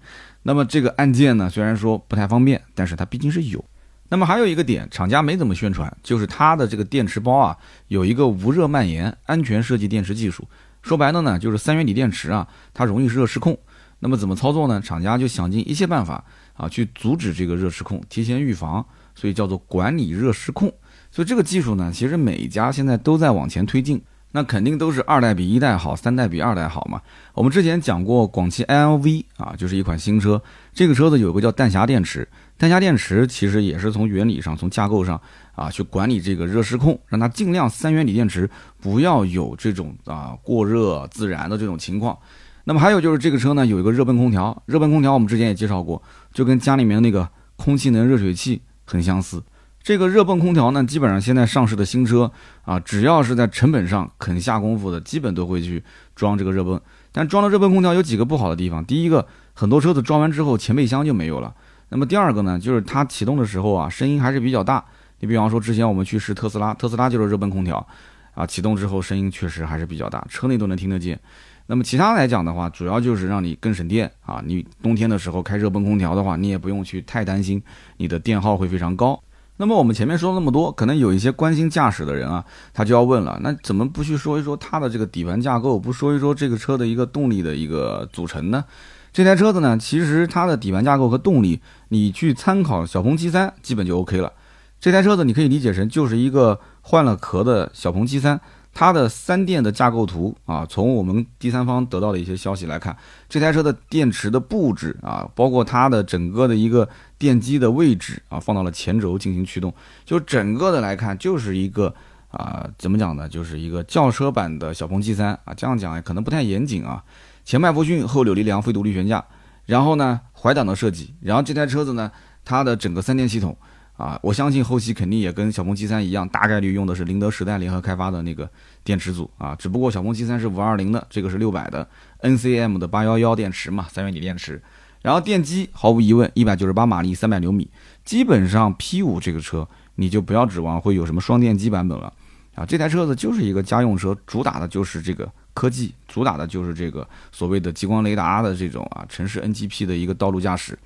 [0.44, 3.62] 那么这个按键呢，虽然说不太方便，但是它毕竟是有。
[4.09, 7.57] 那么还有一个点，厂家没怎么宣传，就是它的这个电池包啊，
[7.88, 10.46] 有一个无热蔓延安全设计电池技术。
[10.80, 13.59] 说白了呢，就是三元锂电池啊，它容易热失控。
[14.04, 14.78] 那么怎么操作呢？
[14.82, 20.70] 厂家就想尽一切办法啊，去阻止这个热失控，提前预防，所以叫做管理热失控。
[21.10, 24.02] 所以这个技术呢，其实每家现在都在往前推进。
[24.32, 27.00] 那肯定都是二代比一代好，三代比二代好嘛。
[27.32, 30.42] 我们之前讲过广汽 i L V 啊，就是一款新车。
[30.74, 35.18] 这个车子有个叫弹匣电池，弹匣电池其实也是从原理上、从架构上
[35.54, 38.50] 啊去管理这个热失控，让它尽量三元锂电池
[38.82, 42.18] 不要有这种啊过热自燃的这种情况。
[42.64, 49.42] 那么还有就是这个车呢有一个热泵空调，热泵空调我们之前也介绍过，就跟家里面那个空气能热水器很相似。
[49.83, 55.85] 这个热泵空调呢，基本上现在上市的新车啊，只要是在成本上肯下功夫的，基本都会去
[56.16, 56.81] 装这个热泵。
[57.12, 61.55] 但装了热泵空调有几个不好的地方，第一个，很多车子装完之后前备箱就没有了。
[61.90, 64.83] 那么第二个呢，就是它启动的时候啊，声音还是比较大。
[65.20, 67.87] 你比方说之前我们去试特斯拉，特斯拉就是热泵空调，
[68.35, 71.20] 啊，启动之后声音确实还是比较大，车内都能听得见。
[71.66, 74.42] 那么其他来讲的话，主要就是让你更省电啊。
[74.44, 77.62] 你冬天的时候开热泵空调的话，你也不用去太担心
[77.96, 79.18] 你的电耗会非常高。
[79.57, 88.64] 那么我们前面说了那么多，可能有一些关心驾驶的人啊，他就要问了，那怎么不去说一说它的这个底盘架构，不说一说这个车的一个动力的一个组成呢？
[89.12, 94.33] 这台车子呢，其实它的底盘架构和动力，你去参考小鹏 G3 基本就 OK 了。
[94.81, 98.38] 这台车子你可以理解成就是一个换了壳的小鹏 G3。
[98.74, 102.94] 它的三电的架构图啊，从我们第三方得到的一些消息来看，
[103.28, 109.72] 这台车的电池的布置啊，包括它的整个的一个电机的位置啊，放到了前轴进行驱动，
[110.04, 111.94] 就整个的来看，就是一个
[112.28, 113.28] 啊，怎么讲呢？
[113.28, 117.02] 就是一个轿车版的小鹏 G3 啊，这样讲可能不太严谨啊。
[117.44, 119.24] 前麦弗逊，后扭力梁，非独立悬架，
[119.66, 122.10] 然后呢，怀档的设计，然后这台车子呢，
[122.44, 123.56] 它的整个三电系统。
[123.96, 128.50] 啊，我相信后期肯定也跟小鹏 G3 一样，大概率用的是宁德时代联合开发的那个
[128.83, 129.54] 电池组啊。
[129.54, 131.88] 只不过小鹏 G3 是五二零的，这个是六百的
[132.22, 134.61] NCM 的八幺幺电池嘛，三元锂电池。
[135.00, 137.70] 然后电机毫无疑问一百九十八马力，三百牛米。
[138.04, 142.12] 基本上 P5 这个车你就不要指望会有什么双电机版本了
[142.57, 142.66] 啊。
[142.66, 150.76] 这台车子就是一个家用车，主打的就是这个科技，主打的就是这个所谓的激光雷达的这种啊城市 NGP 的一个道路驾驶。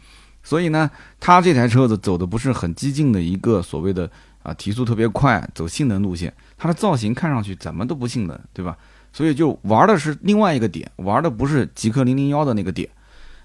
[0.49, 4.11] 所以呢，它这台车子走的不是很激进的一个所谓的
[4.43, 6.33] 啊提速特别快，走性能路线。
[6.57, 8.75] 它的造型看上去怎么都不性能，对吧？
[9.13, 12.89] 所以就玩的是另外一个点，玩的不是极氪零零幺的那个点。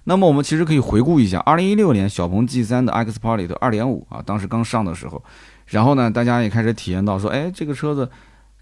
[0.06, 5.22] 那么我们其实可以回顾一下，二零一六年小鹏 G 三的 X Pilot 二点五啊，当时刚上的时候，
[5.66, 8.10] 然后呢，大家也开始体验到说，哎，这个车子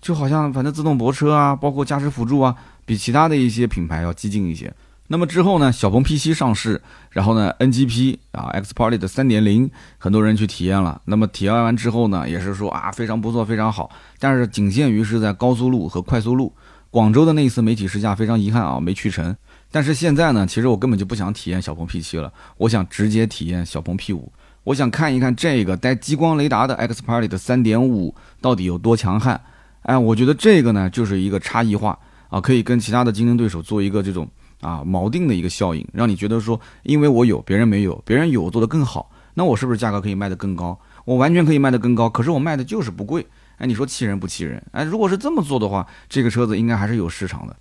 [0.02, 2.56] 就好像反正自动泊车啊，包括驾驶辅助啊，
[2.88, 4.74] 比其他的一些品牌要激进一些。
[5.12, 11.02] 那么之后呢，小鹏 P7 上市，然后呢，NGP 啊，X Pilot 的3.0，很多人去体验了。
[11.04, 13.92] 那么体验完之后呢，也是说啊，非常不错，非常好。
[14.20, 16.54] 但是仅限于是在高速路和快速路。
[16.90, 19.36] 广州的那一次媒体试驾非常遗憾啊，没去成。
[19.70, 24.24] 但是现在呢，其实我根本就不想体验小鹏 P7 了，我想直接体验小鹏 P5。
[24.64, 29.42] 我想看一看这个带激光雷达的 X Pilot 3.5到底有多强悍。
[29.82, 34.26] 哎，我觉得这个呢，就是一个差异化啊，可以跟其他的竞争对手做一个这种。
[34.62, 40.80] 啊，锚定的一个效应，让你觉得说，因为我有，别人没有，别人有做得更好，那我是不是价格可以卖得更高？
[41.04, 43.26] 我完全可以卖得更高，可是我卖的就是不贵。
[43.58, 44.64] 哎，你说气人不气人？
[44.72, 47.56] 哎，如果是这么做的话，这个车子应该还是有市场的。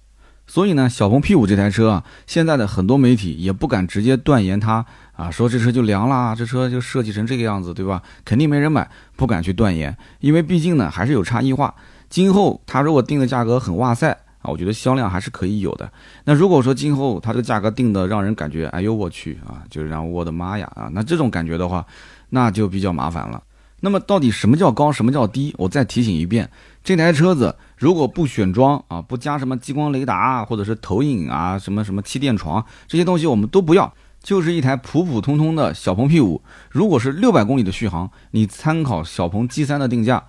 [0.46, 8.02] 所以呢，小鹏 P5 这台车啊，现在的很多媒体也不敢直接断言它啊，说这车就凉啦，这车就设计成这个样子，对吧？
[8.24, 11.74] 肯定没人买，不敢去断言，因为毕竟呢还是有差异化。
[12.08, 14.18] 今后它如果定的价格很哇塞。
[14.42, 15.90] 啊，我觉得销量还是可以有的。
[16.24, 21.84] 那如果说今后它这个价格定的让人感觉，哎呦我去啊，就是让我的妈呀啊，那这种感觉的话，
[22.30, 23.42] 那就比较麻烦了。
[23.82, 25.54] 那么到底什么叫高，什么叫低？
[25.56, 26.50] 我再提醒一遍，
[26.84, 36.40] 这台车子如果不选装啊，不加什么激光雷达或者是投影啊，什么什么气垫床这些东西我们都不要，就是一台普普通通的小鹏 P5。
[36.70, 40.24] 如果是六百公里的续航，你参考小鹏 G3 的定价。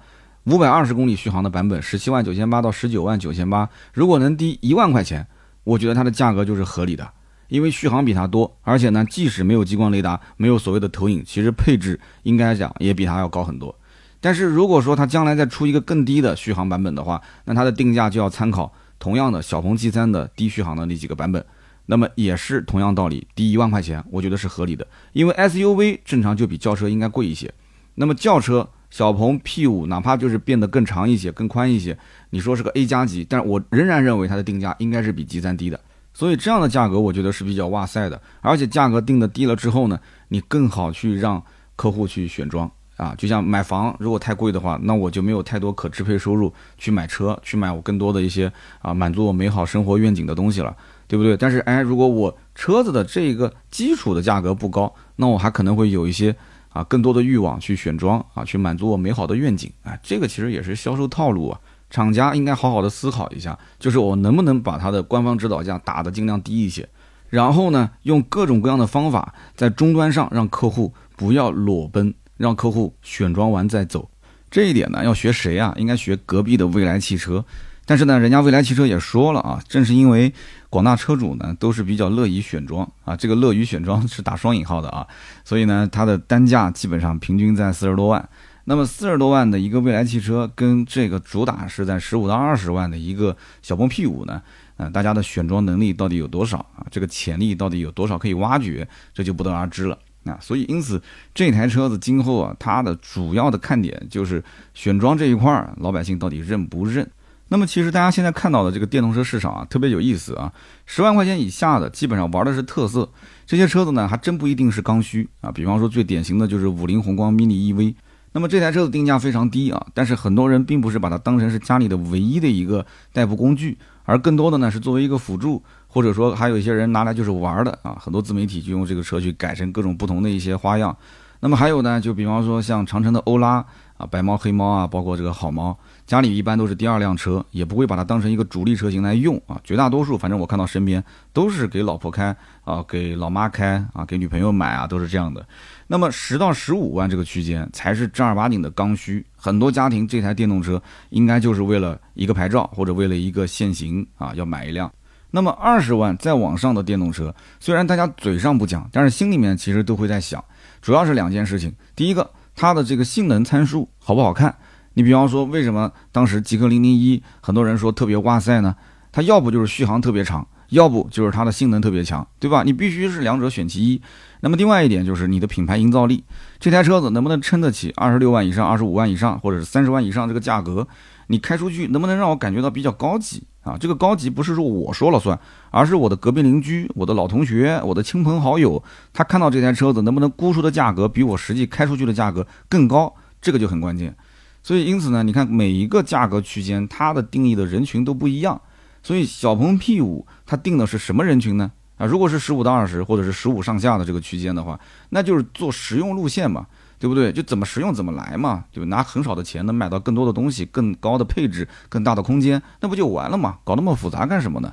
[0.45, 5.27] 五百二十公里续航的版本，十七万九千八到十九万九千八，如果能低一万块钱，
[5.63, 7.08] 我觉得它的价格就是合理的，
[7.47, 13.75] 因为续航比它多，而且呢，即使没有激光雷达，没有所谓的投影，其实配置应该讲也比它要高很多。
[14.19, 21.45] 但是如果说它将来再出一个更低的续航版本的话，那它的定价就要参考同样的小鹏 G3 的低续航的那几个版本，
[21.86, 27.54] 那么也是同样道理，低一万块钱，我觉得是合理的，因为 SUV 正常就比轿车应该贵一些，
[27.93, 28.67] 那么轿车。
[28.91, 31.97] 小鹏 P5 哪怕就是变得更长一些、更宽一些，
[32.30, 35.80] 你说是个 A 加级，但我仍然认为它的定价应该是比 G3 低的，
[36.13, 41.41] 所以这样的价格我觉得是比较哇塞的，而且价格定的低了之后呢，你更好去让
[41.77, 48.51] 客户去选装啊，就像买房如果太贵的话，那我就没有太多可支配收入去买车，去买我更多的一些
[48.82, 50.75] 啊满足我美好生活愿景的东西了，
[51.08, 51.38] 对不对？
[51.38, 56.36] 但是哎，如果我车子的这个基础的价格不高，那我还可能会有一些。
[56.71, 61.60] 啊，更多的欲望去选装啊，去满足我美好的愿景啊，这个其实也是销售套路啊。
[61.89, 66.88] 厂家应该好好的思考一下，就是我能不能把它的官方指导价打得尽量低一些，
[67.29, 74.10] 然后呢，用各种各样的方法在终端上让客户不要裸奔，让客户选装完再走。
[74.49, 75.73] 这一点呢，要学谁啊？
[75.77, 77.43] 应该学隔壁的蔚来汽车。
[77.91, 80.34] 但是呢，人家未来汽车也说了啊，正是因为。
[80.69, 85.06] 广大车主呢都是比较乐于选装啊，这个乐于选装是打双引号的啊，
[85.43, 88.30] 所以呢它的单价基本上平均在四十多万。
[88.63, 94.41] 那么四十多万的一个未来汽车跟这个主打是在十五到二十万的一个小鹏 P5 呢，
[94.77, 96.88] 呃，大家的选装能力到底有多少啊？
[96.89, 100.38] 这个潜力到底有多少可以挖掘，这就不得而知了啊。
[100.39, 101.04] 所以因此
[101.36, 104.41] 这台车子今后啊，它的主要的看点就是
[104.73, 107.06] 选装这一块儿，老百姓到底认不认？
[107.52, 110.54] 那么其实大家现在看到的这个电动车市场啊，特别有意思啊。
[110.86, 113.10] 十万块钱以下的，基本上玩的是特色。
[113.46, 115.52] 这些车子呢，还真不一定是刚需啊。
[115.52, 117.94] 比方说最典型的就是五菱宏光 mini EV。
[118.32, 127.98] 那么这台车子定价非常低啊，但是很多人并不是把它当成是家里的唯一的一个代步工具，而更多的呢是作为一个辅助，或者说还有一些人拿来就是玩的啊。
[128.00, 130.96] 很多自媒体就用这个车去改成各种不同的一些花样。
[131.42, 133.66] 那么还有呢，就比方说像长城的欧拉
[133.98, 135.78] 啊，白猫黑猫啊，包括这个好猫。
[136.12, 139.58] 家里一般都是第二辆车，也不会把它当成一个主力车型来用啊。
[139.63, 145.47] 绝大多数，反正我看到身边都是给老婆开啊，给老妈开啊，给女朋友买啊，都是这样的。
[145.88, 149.26] 那么十到十五万这个区间才是正儿八经的刚需。
[149.38, 154.91] 很多家庭这台电动车应该就是为了一个牌照或者为了一个限行啊要买一辆。
[155.30, 160.43] 那么二十万再往上的电动车，虽然大家嘴上不讲，但是心里面其实都会在想，
[160.82, 161.74] 主要是两件事情。
[161.95, 164.54] 第一个，它的这个性能参数好不好看？
[164.93, 168.75] 你比方说，为什么当时极氪零零一很多人说特别哇塞呢？
[169.12, 172.63] 它要不就是续航特别长，要不就是它的性能特别强，对吧？
[172.63, 174.01] 你必须是两者选其一。
[174.41, 176.23] 那么另外一点就是你的品牌营造力，
[176.60, 180.88] 这台车子能不能撑得起二十六万以上、二十五万以上，或者是三十万以上这个价格？
[181.27, 183.77] 你开出去能不能让我感觉到比较高级啊？
[183.77, 193.13] 这个高级不是说我说了算，而是我的隔壁邻居、我的老同学、我的亲朋好友，他看到这台车子能不能估出的价格比我实际开出去的价格更高？
[193.41, 194.15] 这个就很关键。
[194.63, 198.62] 所以，因此呢，你看每一个价格区间，它的定义的人群都不一样。
[199.02, 201.71] 所以，小鹏 P5 它定的是什么人群呢？
[201.97, 206.67] 啊，如果是十五到二十，或者是十五上下的这个区间的话，那就是做实用路线嘛，
[207.00, 207.32] 对不对？
[207.32, 213.58] 就怎么实用怎么来嘛，就拿很少的钱能买到更多的东西，更高的配置，更大的空间，那不就完了嘛？
[213.63, 214.71] 搞那么复杂干什么呢？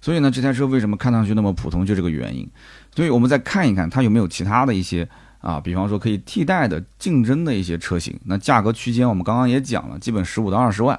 [0.00, 2.48] 所以呢，这台车为什么看上去那么普通，就这个原因。
[2.94, 5.06] 所以我们再看一看它有没有其他的一些。
[5.40, 10.98] 啊，比方说可以替代的竞争的一些车型，那价格区间我们刚刚也讲了，基本十五到二十万。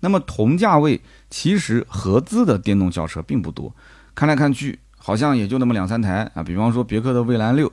[0.00, 3.74] 那么同价位其实合资的电动轿车并不多，
[4.14, 6.42] 看来看去好像也就那么两三台啊。
[6.42, 7.72] 比方说别克的蔚蓝六，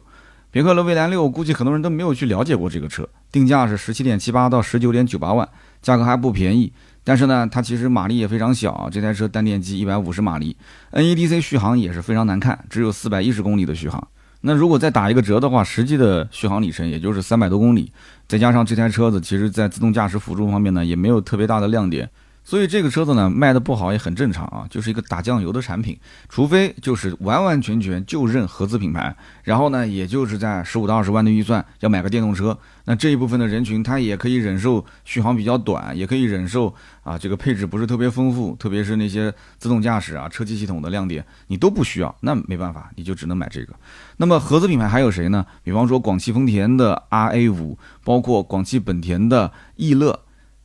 [0.49, 5.47] 别克的蔚蓝六估计很多人都没有去了解过这个车，定价是十七点七八到十九点九八万，
[5.81, 6.71] 价格还不便宜。
[7.03, 10.55] 但是呢，它其实马力也非常小，这台车单电机一百五十马力
[10.93, 14.07] ，NEDC 续航也是非常难看，只有四百一十公里的续航。
[14.45, 17.89] 那如果再打一个折的话，实际的续航里程也就是三百多公里，
[18.27, 22.09] 再加上这台车子其实在自动驾驶辅助方面呢也没有特别大的亮点，
[22.45, 36.73] 所以这个车子呢卖的不好也很正常啊，就是一个打酱油的产品，除非就是完完全全就认合资品牌，然后呢也就是在十五到二十万的预算要买个电动车，那这一部分的人群他也可以忍受续航比较短，也可以忍受
[37.03, 43.73] 啊这个配置不是特别丰富，特别是那些自动驾驶啊车机系统的亮点你都不需要，那没办法，你就只能买这个。
[44.17, 45.45] 那么合资品牌还有谁呢？
[45.63, 50.19] 比方说广汽丰田的 RA 五，包括广汽本田的逸乐。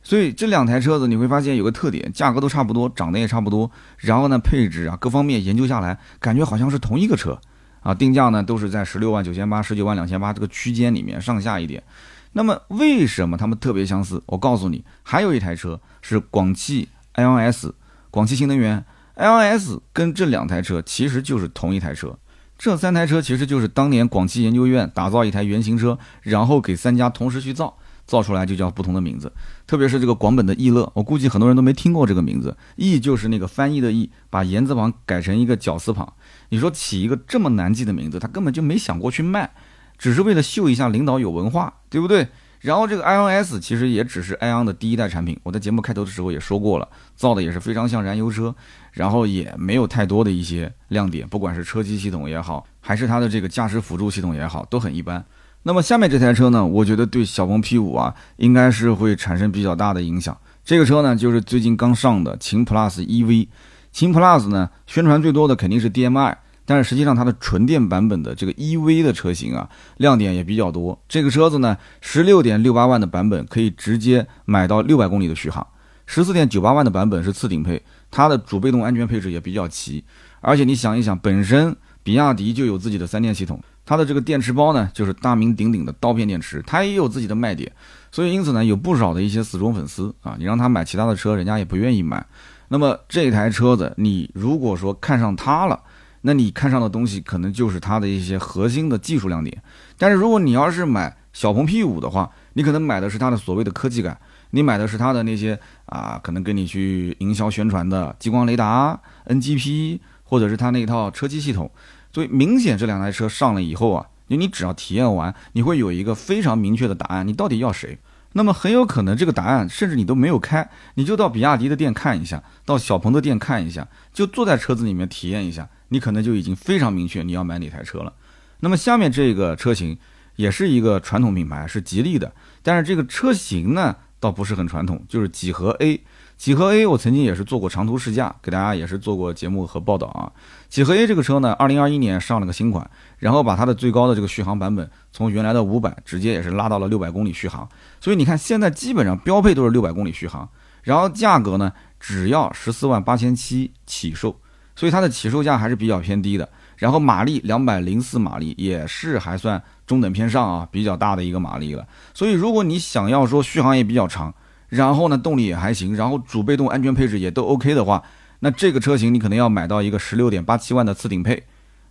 [0.09, 7.39] 所以这两台车子你会发现有个特点，价格都差不多，长得也差不多，然后呢配置啊各方面研究下来，感觉好像是同一个车，
[7.81, 11.83] 啊定价呢都是在十六万九千八、十九万两千八这个区间里面上下一点。
[12.31, 14.19] 那么为什么他们特别相似？
[14.25, 17.71] 我告诉你，还有一台车是广汽 ios
[18.09, 18.83] 广汽新能源
[19.15, 22.17] ios 跟这两台车其实就是同一台车。
[22.57, 27.77] 这三台车其实就是当年广汽研究院打造一台原型车，然后给三家同时去造。
[28.09, 29.31] 造出来就叫不同的名字，
[29.67, 32.57] 特别是这个广本的逸乐，我估计很多人都没听过这个名字。
[32.75, 36.11] 逸就是那个翻译的逸，把言字旁改成一个绞丝旁。
[36.49, 39.51] 你说起一个这么难记的名字，他根本就没想过去卖，
[39.99, 42.27] 只是为了秀一下领导有文化，对不对？
[42.61, 48.55] 然后这个 IONS 其实也只是埃昂的第一代产品，我在节目开头的时候也说过了，造的也是非常像燃油车，
[48.91, 55.23] 然后也没有太多的一些亮点，不管是车机系统也好，还是它的这个驾驶辅助系统也好，都很一般。
[55.63, 60.35] 那么下面这台车呢，我觉得对小鹏 P5 啊，应该是会产生比较大的影响。
[60.63, 63.47] 这个车呢，就是最近刚上的秦 Plus EV。
[63.91, 70.97] 秦 Plus 呢，宣传最多的肯定是 DM-i，但是实际上它的纯电版本的这个 EV 的车型啊，亮点也比较多。
[71.09, 75.65] 这个车子呢，十六点六八万的版本可以直接买到六百公里的续航，
[76.05, 80.03] 十四点九八万的版本是次顶配，它的主被动安全配置也比较齐。
[80.39, 83.59] 而且你想一想，本身比亚迪就有自己的三电系统。
[83.89, 87.71] 它的这个电池包呢，就是大名鼎鼎的刀片电池，它也有自己的卖点，
[88.11, 92.23] 所以因此呢，有不少的一些死忠粉丝啊，你让他买其他的车，人家也不愿意买。
[92.67, 95.81] 那么这台车子，你如果说看上它了，
[96.21, 99.59] 那你看上的东西可能就是它的一些核心的技术亮点。
[99.97, 104.15] 但是如果你要是买小鹏 P5 的话，你可能买的是它的所谓的科技感，
[104.51, 111.71] 你买的是它的那些啊，可能跟你去营销宣传的激光雷达、NGP，或者是它那套车机系统。
[112.19, 117.97] 所以明显这两台车上了以后啊，就你只要体验完，你会有一个非常明确的答案，你到底要谁？
[118.33, 128.11] 那么很有可能这个答案甚至你都没有开，你就到比亚迪的店看一下，到小鹏的店看一下，就坐在车子里面体验一下，你可能就已经非常明确你要买哪台车了。
[128.59, 129.97] 那么下面这个车型
[130.35, 136.01] 也是一个传统品牌，是吉利的，但是这个车型呢倒不是很传统，就是几何 A。
[136.39, 140.31] 几何 A 我曾经也是做过长途试驾，给大家也是做过节目和报道啊。
[140.69, 147.67] 几何 A 这个车呢，二零二一年上了个新款，然后把它的最高的这个续航版本从原来的五百直接也是拉到了六百公里续航。
[147.99, 150.47] 所以你看现在基本上标配都是六百公里续航，
[150.81, 154.33] 然后价格呢只要十四万八千七起售，
[154.77, 156.47] 所以它的起售价还是比较偏低的。
[156.77, 161.85] 然后马力两百零四马力也是还算中等偏上啊，比较大的一个马力了。
[162.13, 164.33] 所以如果你想要说续航也比较长。
[164.69, 168.01] 然后呢，动力也还行，然后主被动安全配置也都 OK 的话，
[168.39, 171.43] 那这个车型你可能要买到一个十六点八七万的次顶配，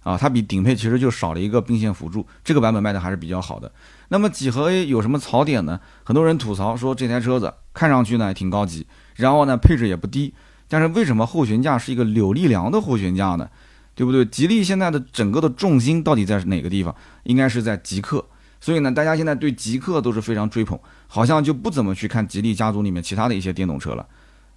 [0.05, 3.71] 啊，它比顶配其实就少了一个并线辅助，这个版本卖的还是比较好的。
[4.09, 5.81] 那么几何 A 有什么槽点呢？
[6.05, 10.33] 很多人吐槽说这台车子看上去呢挺高级，然后呢配置也不低，
[10.69, 13.49] 但是为什么后悬架是一个柳力梁的后悬架呢？
[13.95, 14.25] 对不对？
[14.25, 16.95] 吉利现在的整个的重心到底在哪个地方？
[17.25, 18.25] 应该是在极客。
[18.61, 20.79] 所以呢，大家现在对极客都是非常追捧，
[21.09, 24.07] 好像就不怎么去看吉利家族里面其他的一些电动车了。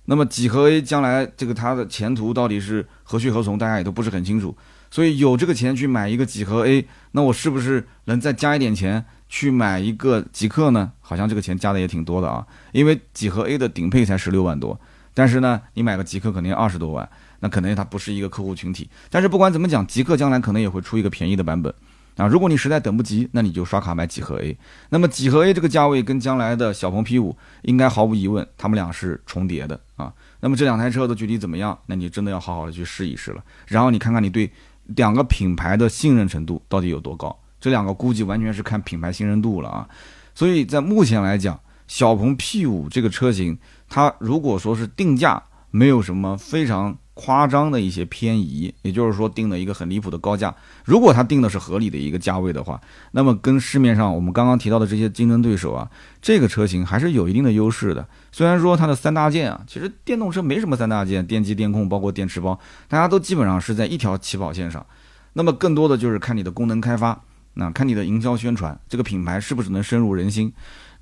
[0.06, 4.56] 那么几何 A 将来这个它的前途到底是何去何从，大家也都不是很清楚。
[4.90, 10.92] 所以有这个钱去买一个几何 A，那我是不是能再加一点钱去买一个极客呢？
[11.00, 14.78] 好像这个钱加的也挺多的啊，因为几何 A 的顶配才十六万多，
[15.14, 17.08] 但是呢，你买个极客肯定二十多万，
[17.40, 18.90] 那可能它不是一个客户群体。
[19.10, 21.74] 但是不管怎么讲，极客将来可能也会出一个便宜的版本。
[22.18, 24.58] 啊，如果你实在等不及，那你就刷卡买几何 A。
[24.90, 27.34] 那么几何 A 这个价位跟将来的小鹏 P5
[27.64, 30.14] 应该毫无疑问，他们俩是重叠的啊。
[30.40, 31.78] 那么这两台车的具体怎么样？
[31.86, 33.44] 那你真的要好好的去试一试了。
[33.66, 34.52] 然后你看看你对
[34.88, 37.36] 两个品牌的信任程度到底有多高？
[37.60, 39.88] 这两个估计完全是看品牌信任度了啊。
[40.36, 43.58] 所以在目前来讲，小鹏 P5 这个车型，
[43.90, 45.42] 它如果说是定价
[45.72, 46.98] 没有什么非常。
[47.14, 50.54] 夸张的一些偏移，也就是说定了一个很离谱的高价。
[50.86, 52.80] 如果他定的是合理的一个价位的话，
[53.12, 55.90] 那么跟市面上我们刚刚提到的这些竞争对手啊，
[56.22, 58.08] 这个车型还是有一定的优势的。
[58.32, 62.58] 虽然说它的三大件啊，其实电动车没什么三大件，电机、电控，包括电池包，
[62.88, 64.86] 大家都基本上是在一条起跑线上。
[65.34, 67.22] 那么更多的就是看你的功能开发，
[67.56, 70.52] 那看你的营销宣传，这个品牌是不是能深入人心？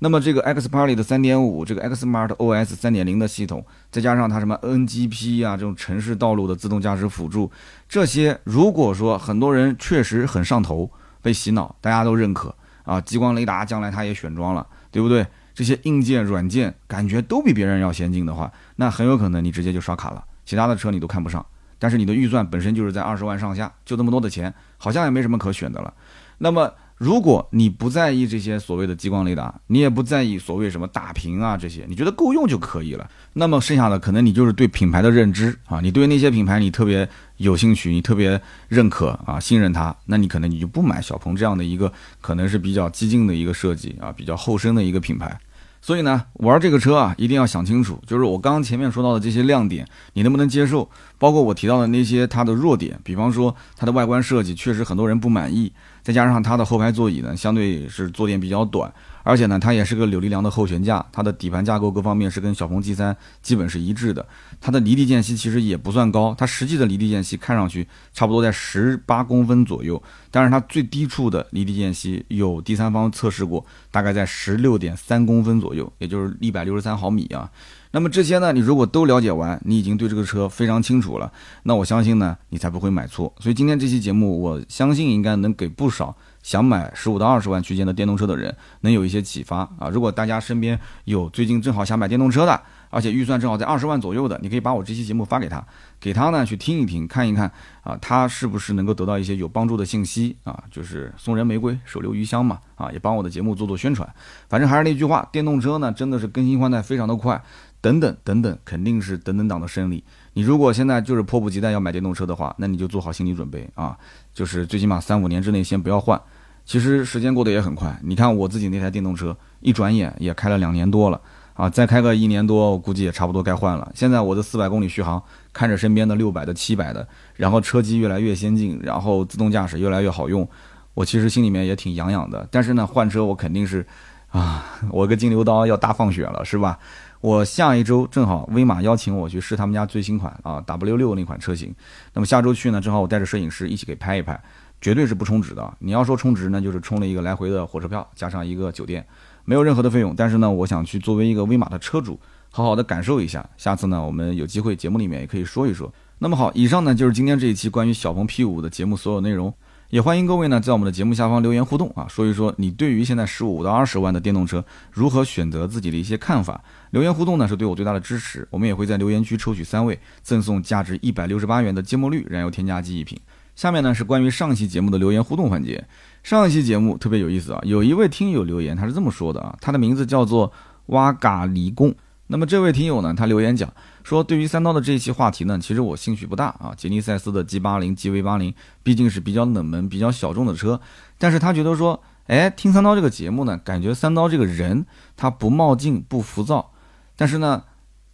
[0.02, 7.50] 那么这个 X Party 的三点五，这个 X Smart OS 三点零的系统，再加上它什么 NGP 啊这种城市道路的自动驾驶辅助，
[7.86, 10.90] 这些如果说很多人确实很上头，
[11.20, 15.26] 被洗脑，大家都认可啊，激光雷达将来它也选装了，对不对？
[15.54, 21.44] 这些硬件软件感觉都比别人要先进的话，那很有可能你直接就刷卡了，其他的车你都看不上。
[21.78, 25.92] 但是你的预算本身就是在二十万上下，就这么多的钱，好像也没什么可选的了。
[26.38, 26.72] 那么。
[27.00, 33.08] 如果你不在意这些所谓的激光雷达，你也不在意所谓什么大屏啊这些，你觉得够用就可以了。
[33.32, 38.38] 那么剩下的可能你就是对品牌的认知啊，你对那些品牌你特别有兴趣，你特别
[38.68, 41.90] 认可啊，信任它，那你可能你就不买小鹏这样的一个
[42.20, 45.40] 可能是比较激进的一个设计啊，比较后生的一个品牌。
[45.80, 50.86] 所以呢，玩这个车啊，一定要想清楚，就是我刚刚前面说到的这些亮点，你能不能接受？
[51.16, 55.72] 包括我提到的那些它的弱点，比方说它的外观设计确实很多人不满意，
[56.02, 58.92] 再加上它的后排座椅呢，相对是坐垫比较短。
[59.22, 64.26] 而且呢，它也是个扭力梁的后悬架，它的底盘架构各方面是跟小鹏 G3 基本是一致的。
[64.62, 77.50] 它的离地间隙其实也不算高，它实际的离地间隙看上去差不多在十八公分左右，但是它最低处的离地间隙有第三方测试过，大概在十六点三公分左右，也就是一百六十三毫米啊。
[77.92, 81.32] 那么这些呢，你如果都了解完，你已经对这个车非常清楚了，
[81.64, 83.32] 那我相信呢，你才不会买错。
[83.40, 86.16] 所以今天这期节目，我相信应该能给不少。
[86.42, 89.90] 想买十五到二十万区间的电动车的人能有一些启发啊！
[89.92, 95.62] 如果大家身边有最近正好想买电动车的，而且预算正好在二十万左右的，你可以把我这期节目发给他，
[96.00, 100.64] 给他呢去听一听，看一看啊，他是不是能够得到一些有帮助的信息啊？
[100.70, 102.90] 就是送人玫瑰，手留余香嘛啊！
[102.90, 104.08] 也帮我的节目做做宣传。
[104.48, 107.42] 反正还是那句话，电动车呢真的是更新换代非常的快，
[107.80, 110.02] 等等等等，肯定是等等党的胜利。
[110.34, 113.96] 你如果现在就是迫不及待要买电动车的话，那你就做好心理准备啊！
[114.32, 116.20] 就是最起码三五年之内先不要换。
[116.64, 121.20] 其实时间过得也很快，你看我自己那台电动车，一转眼也开了两年多了
[121.54, 121.68] 啊！
[121.68, 123.90] 再开个一年多，我估计也差不多该换了。
[123.94, 125.20] 现在我的四百公里续航，
[125.52, 130.48] 看着身边的六百的、七百的，然后车机越来越先进，然后自动驾驶越来越好用，
[130.94, 132.46] 我其实心里面也挺痒痒的。
[132.52, 133.84] 但是呢，换车我肯定是
[134.28, 136.78] 啊，我个金牛刀要大放血了，是吧？
[137.20, 141.74] 我下一周正好威马邀请我去试他们家最新款啊 W 六那款车型，
[142.14, 144.42] 那么下周去呢，正好我带着摄影师一起给拍一拍，
[144.80, 145.76] 绝对是不充值的。
[145.80, 149.06] 你要说充值呢，就是充了一个来回的火车票，加上一个酒店，
[149.44, 150.14] 没有任何的费用。
[150.16, 152.18] 但是呢，我想去作为一个威马的车主，
[152.50, 153.46] 好好的感受一下。
[153.58, 155.92] 下次呢，我们有机会节目里面也可以说一说。
[156.20, 159.52] 那么好，以上呢就是今天这一期关于小鹏 P5 的节目所有内容。
[159.90, 166.62] 也欢迎各位呢，在我们的节目下方留言互动啊，说一说你对于现在十五到二十万的电动车如何选择自己的一些看法。
[166.92, 168.46] 留言互动呢，是对我最大的支持。
[168.52, 173.18] 我们也会在留言区抽取三位，赠送价值一百六十八元的芥末绿燃油添加剂一瓶。
[173.56, 175.84] 下面呢是关于上期节目的留言互动环节。
[176.22, 180.52] 上一期节目特别有意思啊，有一位听友留言，他是这么说的啊，他的名字叫做
[180.86, 181.92] 哇嘎离贡。
[182.28, 183.68] 那么这位听友呢，他留言讲
[184.02, 186.74] 说，对于三刀的这一期话题呢，其实我兴趣不大啊。
[186.76, 190.80] 吉尼赛斯的 G 八零、GV 八零毕竟是比较冷门、比较小众的车，
[191.18, 194.86] 但是他觉得说，哎，听三刀这个节目呢，感觉三刀这个人
[195.16, 196.72] 他不冒进、不浮躁。
[197.16, 197.62] 但是呢，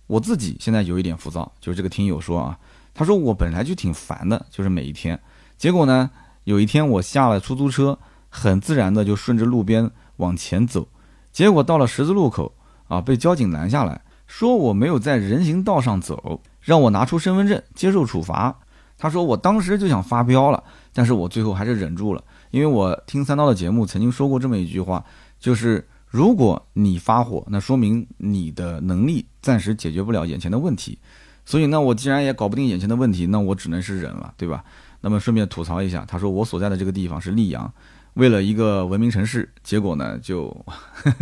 [0.07, 2.59] 我自己现在有一点浮躁，就是这个听友说啊，
[2.93, 5.21] 他说我本来就挺烦的，就是每一天，
[5.57, 6.11] 结果呢，
[6.45, 10.89] 有一天我下了出租车，很自然的就顺着路边往前走，
[11.31, 12.53] 结果到了十字路口
[12.89, 14.03] 啊，被交警拦下来。
[14.27, 18.59] 说我没有在人行道上走，让我拿出身份证接受处罚。
[18.99, 20.63] 他说我当时就想发飙了，
[20.93, 25.05] 但是我最后还是忍住了，因为我听三刀的节目曾经说过这么一句话，
[25.39, 30.99] 就是如果你发火，那说明你的能力暂时解决不了眼前的问题。
[31.45, 34.65] 所以呢，我既然也搞不定眼前的问题，那我只能是忍了，对吧？
[35.03, 37.73] 那么顺便吐槽一下，他说我所在的这个地方是溧阳。
[38.17, 40.65] 为了一个文明城市，结果呢就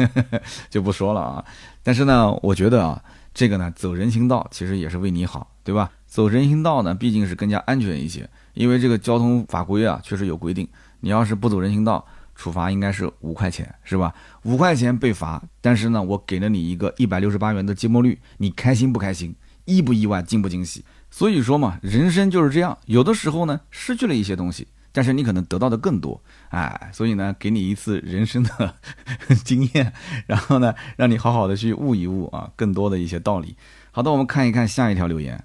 [0.71, 1.45] 就不说了啊。
[1.83, 3.03] 但是呢，我觉得啊，
[3.35, 5.91] 这个呢走人行道其实也是为你好，对吧？
[6.07, 10.69] 走人行道呢毕竟是更加安全一些，因为这个交通法规啊确实有规定，
[11.01, 14.15] 你要是不走人行道，处罚应该是五块钱，是吧？
[14.45, 19.35] 五块钱被罚，但是呢，我给了你一个一百六十八元的芥末绿，你开心不开心？
[19.65, 20.23] 意不意外？
[20.23, 20.85] 惊不惊喜？
[21.11, 24.69] 所以说嘛，人生就是这样，有的时候呢失去了一些东西。
[24.97, 26.23] 但是你可能得到的更多，
[26.55, 28.77] 哎，所以呢，给你一次人生的
[29.45, 29.93] 经验，
[30.27, 33.57] 然后呢，让你好好的去悟一悟啊，更多的一些道理。
[33.91, 35.43] 好的，我们看一看下一条留言。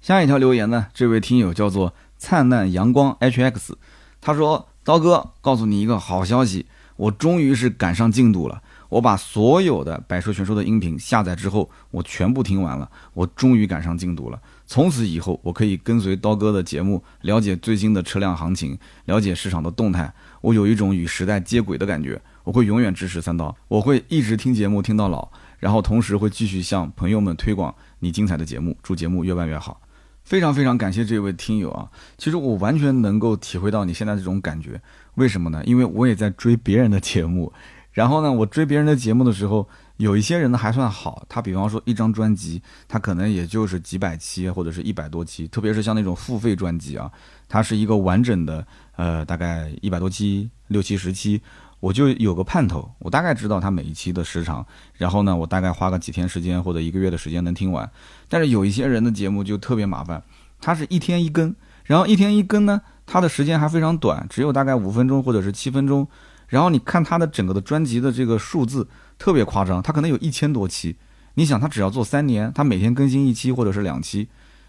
[0.00, 3.72] 下一条留言呢，这位听友叫做灿烂阳光 HX，
[4.20, 8.62] 他说：“刀哥，告诉你一个好消息，我终于是赶上进度了。
[8.88, 20.12] 我把所有的百车全说的音频下载之后，我全部听完了，我终于赶上进度了。”从此以后，我可以跟随刀哥的节目，了解最新的车辆行情，了解市场的动态。
[20.42, 22.20] 我有一种与时代接轨的感觉。
[22.44, 29.80] 我会永远支持三刀，我会一直听节目听到老，然后同时会继续向朋友们推广你精彩的节目，祝节目越办越好。
[30.24, 31.88] 非常非常感谢这位听友啊！
[32.18, 34.80] 其实我完全能够体会到你现在这种感觉，
[35.14, 35.62] 为什么呢？
[35.64, 37.52] 因为我也在追别人的节目，
[37.92, 39.68] 然后呢，我追别人的节目的时候。
[39.98, 47.08] 有一些人呢还算好，他比方说一张专辑，他可能也就是几百期或者是一百多期，特别是像那种付费专辑啊，
[47.48, 48.66] 它是一个完整的，
[48.96, 51.40] 呃，大概一百多期、六七十期，
[51.80, 57.90] 我就有个盼头，我大概知道他每一期的时长，然后呢，我大概花个几天时间或者一个月的时间能听完。
[58.28, 60.22] 但是有一些人的节目就特别麻烦，
[60.60, 66.06] 他是一天一更，然后一天一更呢，他的时间还非常短，只有大概五分钟或者是七分钟，
[66.48, 68.88] 然后你看他的整个的专辑的这个数字。
[69.18, 70.96] 特别夸张，他可能有一千多期，
[71.34, 74.28] 你想他只要做三年，他每天更新一期或者是两期，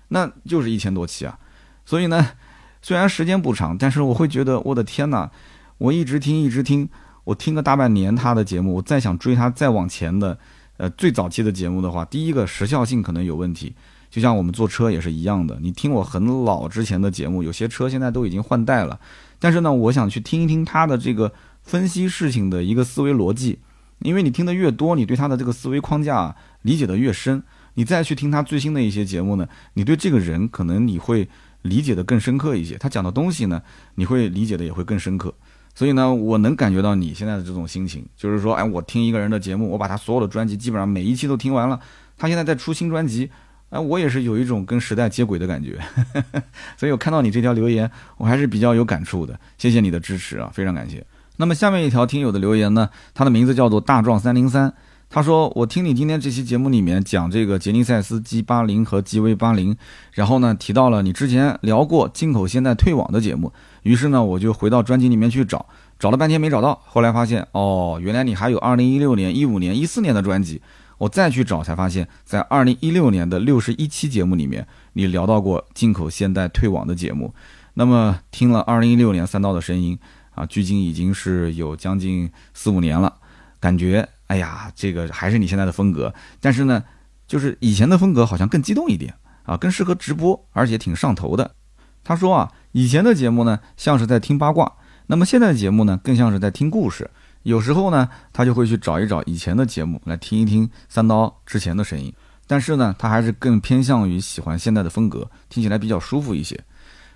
[0.09, 1.39] 那就是一千多期啊。
[1.83, 2.23] 所以呢，
[2.83, 5.31] 虽然时间不长，但是我会觉得我的天哪，
[5.77, 6.87] 我一直听一直听，
[7.23, 10.37] 我听个大半年他的节目，我再想追他再往前的，
[10.75, 13.73] 呃，最早期的节目的话，第一个时效性可能有问题，
[14.11, 18.99] 就像我们坐车也是一样的，你听我很老之前的节目，有些车现在都已经换代了，
[19.39, 21.31] 但是呢，我想去听一听他的这个
[21.61, 23.59] 分析事情的一个思维逻辑。
[23.99, 27.41] 因为你听得越多，你对他的这个思维框架理解的越深，
[27.75, 31.29] 你再去听他最新的一些节目呢，你对这个人可能你会
[31.63, 33.61] 理解的更深刻一些，他讲的东西呢，
[33.95, 35.33] 你会理解的也会更深刻。
[35.75, 41.79] 所以呢，我能感觉到你现在的这种心情，就是说，哎，我听一个人的节目，我把他所有的专辑基本上每一期都听完了，
[42.15, 43.27] 他现在在出新专辑，
[43.71, 45.79] 哎，我也是有一种跟时代接轨的感觉。
[46.77, 51.03] 所以我看到你这条留言，我还是比较有感触的，谢谢你的支持啊，非常感谢。
[51.37, 54.71] 那么下面一条听友的留言呢，他的名字叫做大壮三零三，
[55.13, 59.77] 他说我听你今天这期节目里面讲这个杰尼赛斯 G 八零和 G V 八零，
[60.13, 63.53] 然后呢提到了你之前聊过进口现代退网的节目，
[63.83, 65.67] 于是呢我就回到专辑里面去找，
[65.99, 70.59] 找了半天没找到，后来发现哦原来你还有二零一六年、一五年、一四年的专辑，
[70.97, 77.31] 我再去找才发现，在二零一六年的六十一期节目里面，你聊到过进口现代退网的节目，
[77.75, 79.99] 那么听了二零一六年三刀的声音。
[80.33, 83.13] 啊，距今已经是有将近四五年了，
[83.59, 86.83] 感觉哎呀，这个还是你现在的风格，但是呢，
[87.27, 89.13] 就是以前的风格好像更激动一点
[89.43, 91.55] 啊，更适合直播，而且挺上头的。
[92.03, 94.71] 他说啊，以前的节目呢像是在听八卦，
[95.07, 97.09] 那么现在的节目呢更像是在听故事。
[97.43, 102.13] 有时候呢，他就会去找一找以前的节目来听一听三刀之前的声音，
[102.47, 106.57] 但是呢，他还是更偏向于喜欢现在的风格，听起来比较舒服一些。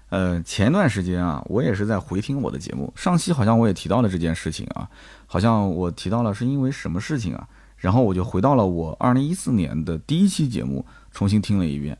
[0.09, 4.87] 呃，前段时间啊，我也是在回听我的节目，上期好像我也提到了这件事情啊，
[5.25, 7.45] 好像我提到了是因为什么事情啊，
[7.75, 11.97] 然后我就回到了我二零一四年的第一期节目，重新听了一遍，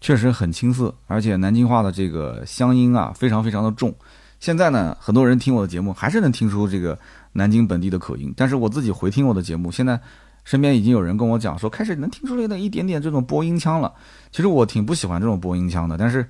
[0.00, 3.92] 确实很青涩，而且南京话的这个乡音啊，非常非常的重。
[4.38, 6.96] 现在呢，很多人听我的节目还是能听出这个
[7.32, 10.00] 南京本地的口音，但是我自己回听我的节目，现在
[10.44, 13.92] 身边已经有人跟我讲说，开始能听出来的一点点这种播音腔了。
[14.30, 16.24] 其实我挺不喜欢这种播音腔的，但是。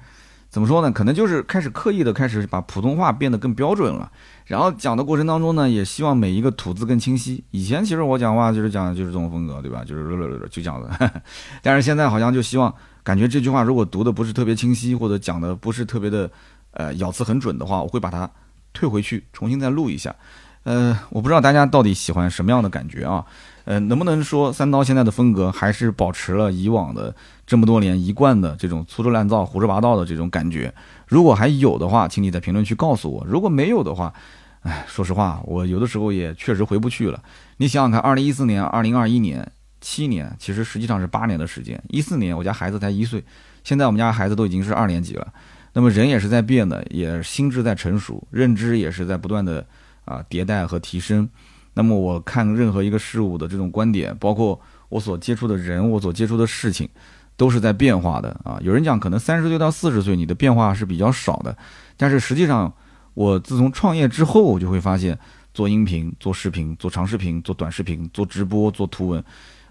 [0.51, 0.91] 怎么说呢？
[0.91, 4.11] 可能就是开始刻意的开始把普通话变得更标准了，
[4.47, 7.45] 然后讲的过程当中呢，也希望每一个吐字更清晰。
[7.51, 9.85] 以前其实我讲话就是讲的就是这种风格，对吧？
[9.85, 11.23] 就是就这样的。
[11.63, 16.31] 但是现在好像就希望感觉这句话如果读的不是特别清晰，或者讲的不是特别的
[16.73, 18.29] 呃咬字很准的话，我会把它
[18.73, 20.15] 退回去重新再录一下。
[20.65, 23.25] 呃，我不知道大家到底喜欢什么样的感觉啊？
[23.69, 27.15] 呃，能不能说三刀现在的风格还是保持了以往的
[27.47, 30.73] 这么多年一贯的这种粗制滥造、胡说八道的这种感觉？
[31.07, 34.11] 如果还有的话，请你在评论区告诉我；如果没有的话，
[34.63, 37.23] 哎，说实话，我有的时候也确实回不去了。
[37.59, 39.47] 你想想看，二零一四年、二零二一年，
[39.83, 41.79] 七年，其实实际上是八年的时间。
[41.91, 43.23] 一四年我家孩子才一岁，
[43.65, 45.29] 现在我们家孩子都已经是二年级了。
[45.75, 49.67] 那么人也是在变的，也心智在成熟，认知也是在不断的
[50.07, 51.29] 啊迭代和提升。
[51.79, 56.89] 那么我看任何一个事物的这种观点，包括我所接触的人，我所接触的事情，
[57.37, 58.59] 都是在变化的啊。
[58.63, 61.57] 有人讲可能三十岁到四十岁你的变化是比较少的，
[61.97, 62.73] 但是实际上
[63.15, 65.17] 我自从创业之后，我就会发现
[65.55, 69.23] 做音频、做视频、做长视频、做短视频、做直播、做图文，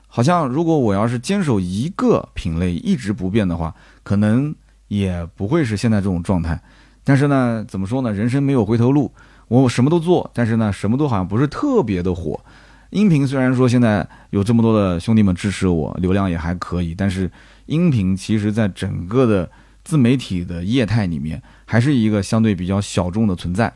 [0.07, 4.55] 好像如果我要是坚守一个品类一直不变的话，可能
[4.87, 6.57] 也不会是现在这种状态。
[7.03, 8.13] 但是呢，怎么说呢？
[8.13, 9.11] 人生没有回头路。
[9.47, 12.39] 我什么都做，但是呢，什么都好像不是特别的火。
[12.89, 17.29] 音频虽然说现在有这么多的兄弟们支持我，流量也还可以，但是
[17.65, 19.49] 音频其实在整个的
[19.83, 23.67] 自媒体的业态里面，还是一个相对比较小众的存在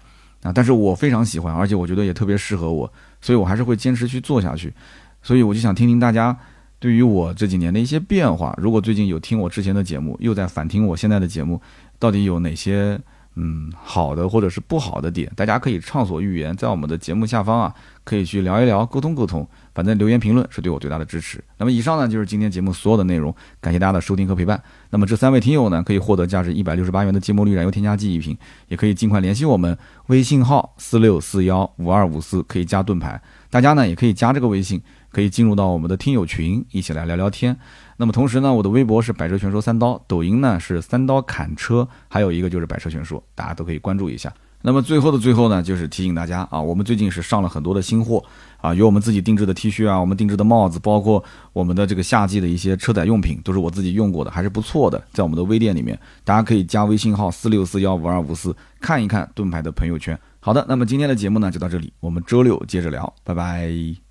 [0.43, 0.51] 啊。
[0.53, 2.91] 但是我非常喜欢，而且我觉得也特别适合我，
[3.21, 4.73] 所以我还是会坚持去做下去。
[5.21, 6.37] 所以我就想听听大家
[6.79, 8.57] 对于我这几年的一些变化。
[8.57, 11.61] 如果最近有听我之前的节目，又在反听我现在的节目，
[11.99, 12.99] 到底有哪些？
[13.35, 17.73] 嗯，好的或者是不好的点，大家可以畅所欲言，在我们的节目下方啊，
[18.03, 19.47] 可以去聊一聊，沟通沟通。
[19.73, 21.41] 反正留言评论是对我最大的支持。
[21.57, 24.61] 那么以上呢就是今天节目所有的内容，感谢大家的收听和陪伴。
[24.89, 29.77] 那么这三位听友呢，可以获得价值一百六十八元的芥末绿燃油添加剂一瓶，也可以尽快联系我们，
[30.07, 33.21] 微信号四六四幺五二五四可以加盾牌。
[33.49, 37.57] 大家呢也可以加这个微信，可以进入到我们的听友群，一起来聊聊天。
[38.01, 44.33] 那么同时呢，我的微博是百车全说三刀，抖音呢是三刀砍车，还有一个就是百车全说，大家都可以关注一下。
[44.63, 48.23] 那么最后的最后呢，就是提醒大家啊，我们最近是上了很多的新货
[48.59, 51.23] 啊，有我们自己定制的 T 恤啊，我们定制的帽子，包括
[51.53, 60.19] 我们的这个夏季的一些车载用品，都是我自己用过的，还是不错的，在我们的微店里面，大家可以加微信号四六四幺五二五四看一看盾牌的朋友圈。
[60.39, 64.01] 好的，那么今天的节目呢就到这里，我们周六接着聊，拜拜。